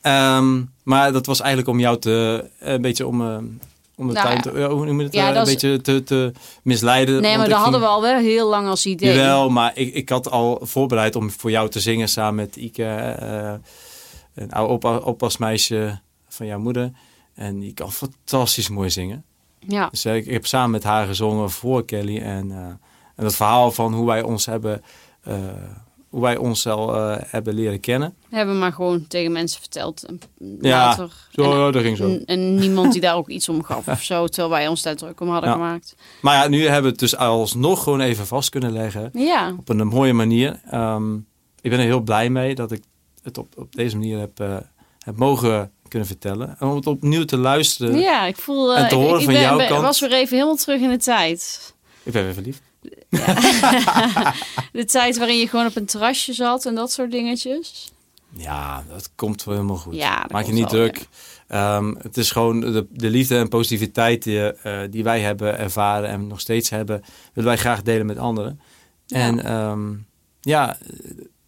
Ehm, 0.00 0.62
maar 0.82 1.12
dat 1.12 1.26
was 1.26 1.40
eigenlijk 1.40 1.68
om 1.70 1.80
jou 1.80 1.98
te 1.98 2.44
een 2.58 2.82
beetje 2.82 3.06
om, 3.06 3.20
eh, 3.20 3.36
om 3.96 4.06
de 4.06 4.12
Nou 4.12 4.58
ja. 4.60 4.68
noem 4.68 4.98
je 4.98 5.04
het, 5.04 5.12
Ja, 5.14 5.22
eh, 5.22 5.28
een 5.28 5.34
dat 5.34 5.46
is- 5.46 5.52
beetje 5.52 5.80
te, 5.80 6.02
te 6.02 6.32
misleiden. 6.62 7.22
Nee, 7.22 7.36
maar 7.36 7.48
dat 7.48 7.56
hadden 7.58 7.72
ging- 7.80 7.84
we 7.84 7.90
al 7.90 8.02
wel 8.02 8.18
heel 8.18 8.48
lang 8.48 8.68
als 8.68 8.86
idee. 8.86 9.14
Jawel, 9.14 9.48
maar 9.50 9.72
ik, 9.74 9.94
ik 9.94 10.08
had 10.08 10.30
al 10.30 10.58
voorbereid 10.62 11.16
om 11.16 11.30
voor 11.30 11.50
jou 11.50 11.68
te 11.68 11.80
zingen 11.80 12.08
samen 12.08 12.34
met 12.34 12.56
Ike, 12.56 12.84
eh, 12.84 13.54
een 14.34 14.52
oude 14.52 14.72
opa, 14.72 14.96
oppasmeisje 14.96 16.00
van 16.28 16.46
jouw 16.46 16.58
moeder. 16.58 16.92
En 17.34 17.58
die 17.58 17.74
kan 17.74 17.92
fantastisch 17.92 18.68
mooi 18.68 18.90
zingen. 18.90 19.24
Ja. 19.58 19.88
Dus 19.90 20.04
eh, 20.04 20.16
ik, 20.16 20.26
ik 20.26 20.32
heb 20.32 20.46
samen 20.46 20.70
met 20.70 20.82
haar 20.84 21.06
gezongen 21.06 21.50
voor 21.50 21.84
Kelly. 21.84 22.18
En, 22.18 22.50
eh, 22.50 22.56
en 23.16 23.24
het 23.24 23.36
verhaal 23.36 23.70
van 23.72 23.94
hoe 23.94 24.06
wij 24.06 24.22
ons 24.22 24.46
hebben, 24.46 24.82
hoe 26.14 26.22
wij 26.22 26.36
ons 26.36 26.66
al 26.66 26.94
eh, 26.96 27.16
hebben 27.26 27.54
leren 27.54 27.80
kennen. 27.80 28.14
Hebben 28.30 28.54
we 28.54 28.60
maar 28.60 28.72
gewoon 28.72 29.06
tegen 29.06 29.32
mensen 29.32 29.60
verteld. 29.60 30.04
En 30.04 30.20
Ja, 30.60 30.86
later. 30.86 31.12
Zo, 31.32 31.42
en, 31.52 31.58
ja, 31.58 31.70
dat 31.70 31.82
ging 31.82 31.96
zo. 31.96 32.04
en, 32.08 32.24
en 32.24 32.54
niemand 32.54 32.92
die 32.92 33.00
daar 33.00 33.16
ook 33.16 33.28
iets 33.28 33.48
om 33.48 33.62
gaf 33.64 33.88
of 33.88 34.02
zo. 34.02 34.26
Terwijl 34.26 34.50
wij 34.50 34.68
ons 34.68 34.82
daar 34.82 34.96
druk 34.96 35.20
om 35.20 35.28
hadden 35.28 35.50
Ja. 35.50 35.54
gemaakt. 35.56 35.94
Maar 36.20 36.34
ja, 36.42 36.48
nu 36.48 36.62
hebben 36.62 36.82
we 36.82 36.88
het 36.88 36.98
dus 36.98 37.16
alsnog 37.16 37.82
gewoon 37.82 38.00
even 38.00 38.26
vast 38.26 38.48
kunnen 38.50 38.72
leggen. 38.72 39.10
Ja, 39.12 39.54
Op 39.58 39.68
een 39.68 39.86
mooie 39.86 40.12
manier. 40.12 40.60
Ehm, 40.70 41.14
ik 41.60 41.70
ben 41.70 41.78
er 41.78 41.84
heel 41.84 42.00
blij 42.00 42.30
mee 42.30 42.54
dat 42.54 42.72
ik 42.72 42.82
het 43.22 43.38
op, 43.38 43.48
op 43.56 43.74
deze 43.76 43.96
manier 43.96 44.18
heb, 44.18 44.40
eh, 44.40 44.56
heb 44.98 45.16
mogen 45.16 45.70
kunnen 45.88 46.08
vertellen. 46.08 46.56
En 46.58 46.66
om 46.68 46.76
het 46.76 46.86
opnieuw 46.86 47.24
te 47.24 47.36
luisteren. 47.36 47.98
ja 47.98 48.26
ik 48.26 48.36
voel... 48.36 48.74
eh, 48.74 48.82
En 48.82 48.88
te 48.88 48.94
ik- 48.94 49.00
horen 49.00 49.18
ik, 49.18 49.24
van 49.24 49.32
ben- 49.32 49.42
jouw 49.42 49.56
ben- 49.56 49.68
kant- 49.68 49.82
was 49.82 50.00
weer 50.00 50.12
even 50.12 50.34
helemaal 50.36 50.56
terug 50.56 50.80
in 50.80 50.88
de 50.88 50.96
tijd. 50.98 51.74
Ik 52.02 52.12
ben 52.12 52.24
weer 52.24 52.34
verliefd. 52.34 52.62
De 54.72 54.84
tijd 54.84 55.18
waarin 55.18 55.38
je 55.38 55.48
gewoon 55.48 55.66
op 55.66 55.76
een 55.76 55.86
terrasje 55.86 56.32
zat 56.32 56.66
en 56.66 56.74
dat 56.74 56.92
soort 56.92 57.10
dingetjes. 57.10 57.92
Ja, 58.36 58.84
dat 58.88 59.10
komt 59.14 59.44
wel 59.44 59.54
helemaal 59.54 59.76
goed. 59.76 59.94
Ja, 59.94 60.26
Maak 60.30 60.46
je 60.46 60.52
niet 60.52 60.70
wel, 60.70 60.70
druk. 60.70 61.06
Ehm, 61.48 61.94
het 61.98 62.16
is 62.16 62.30
gewoon 62.30 62.60
de, 62.60 62.86
de 62.90 63.10
liefde 63.10 63.36
en 63.38 63.48
positiviteit 63.48 64.22
die, 64.22 64.52
eh, 64.52 64.80
die 64.90 65.04
wij 65.04 65.20
hebben 65.20 65.58
ervaren 65.58 66.08
en 66.08 66.26
nog 66.26 66.40
steeds 66.40 66.70
hebben, 66.70 67.02
willen 67.32 67.50
wij 67.50 67.58
graag 67.58 67.82
delen 67.82 68.06
met 68.06 68.18
anderen. 68.18 68.60
Ja. 69.06 69.18
En 69.18 69.44
ehm, 69.44 69.92
ja, 70.40 70.78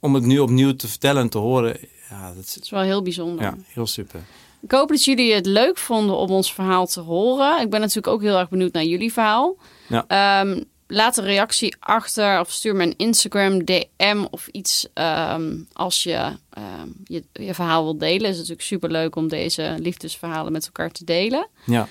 om 0.01 0.15
het 0.15 0.25
nu 0.25 0.39
opnieuw 0.39 0.77
te 0.77 0.89
vertellen 0.89 1.23
en 1.23 1.29
te 1.29 1.39
horen, 1.39 1.77
ja, 2.11 2.33
dat 2.35 2.45
is 2.45 2.55
Dat 2.55 2.63
is 2.65 2.71
wel 2.71 2.81
heel 2.83 3.03
bijzonder. 3.03 3.45
ja, 3.45 3.55
heel 3.67 3.87
super. 3.87 4.21
Ik 4.61 4.71
hoop 4.71 4.89
dat 4.89 5.05
jullie 5.05 5.35
het 5.35 5.47
leuk 5.47 5.79
vonden 5.79 6.17
om 6.17 6.31
ons 6.31 6.53
verhaal 6.53 6.87
te 6.87 7.01
horen. 7.01 7.61
Ik 7.61 7.71
ben 7.71 7.81
natuurlijk 7.81 8.07
ook 8.07 8.23
heel 8.23 8.39
erg 8.39 8.49
benieuwd 8.49 8.73
naar 8.73 8.85
jullie 8.85 9.13
verhaal. 9.13 9.57
Ja. 9.89 10.05
Ehm, 10.07 10.63
laat 10.87 11.17
een 11.17 11.25
reactie 11.25 11.77
achter 11.79 12.41
of 12.41 12.51
stuur 12.51 12.77
me 12.77 12.83
een 12.83 12.97
Instagram 12.97 13.65
DM 13.65 14.25
of 14.31 14.47
iets 14.47 14.89
ehm, 14.95 15.57
als 15.73 16.03
je, 16.03 16.33
ehm, 16.51 16.89
je 17.05 17.25
je 17.33 17.55
verhaal 17.55 17.83
wilt 17.83 18.01
delen. 18.01 18.23
Het 18.23 18.31
is 18.31 18.37
natuurlijk 18.37 18.67
super 18.67 18.91
leuk 18.91 19.17
om 19.17 19.29
deze 19.29 19.77
liefdesverhalen 19.79 20.53
met 20.53 20.67
elkaar 20.67 20.91
te 20.91 21.05
delen. 21.05 21.49
Ja, 21.65 21.89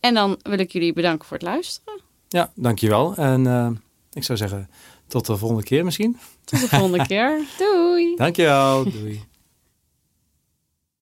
En 0.00 0.14
dan 0.14 0.38
wil 0.42 0.58
ik 0.58 0.72
jullie 0.72 0.92
bedanken 0.92 1.26
voor 1.26 1.36
het 1.36 1.46
luisteren. 1.46 2.00
Ja, 2.28 2.52
dankjewel. 2.54 3.14
En 3.14 3.44
uh, 3.44 3.70
ik 4.12 4.24
zou 4.24 4.38
zeggen, 4.38 4.70
tot 5.06 5.26
de 5.26 5.36
volgende 5.36 5.62
keer 5.62 5.84
misschien. 5.84 6.18
Tot 6.44 6.60
de 6.60 6.68
volgende 6.68 7.06
keer. 7.06 7.40
Doei. 7.58 8.16
Dankjewel. 8.16 8.84
Doei. 8.90 9.24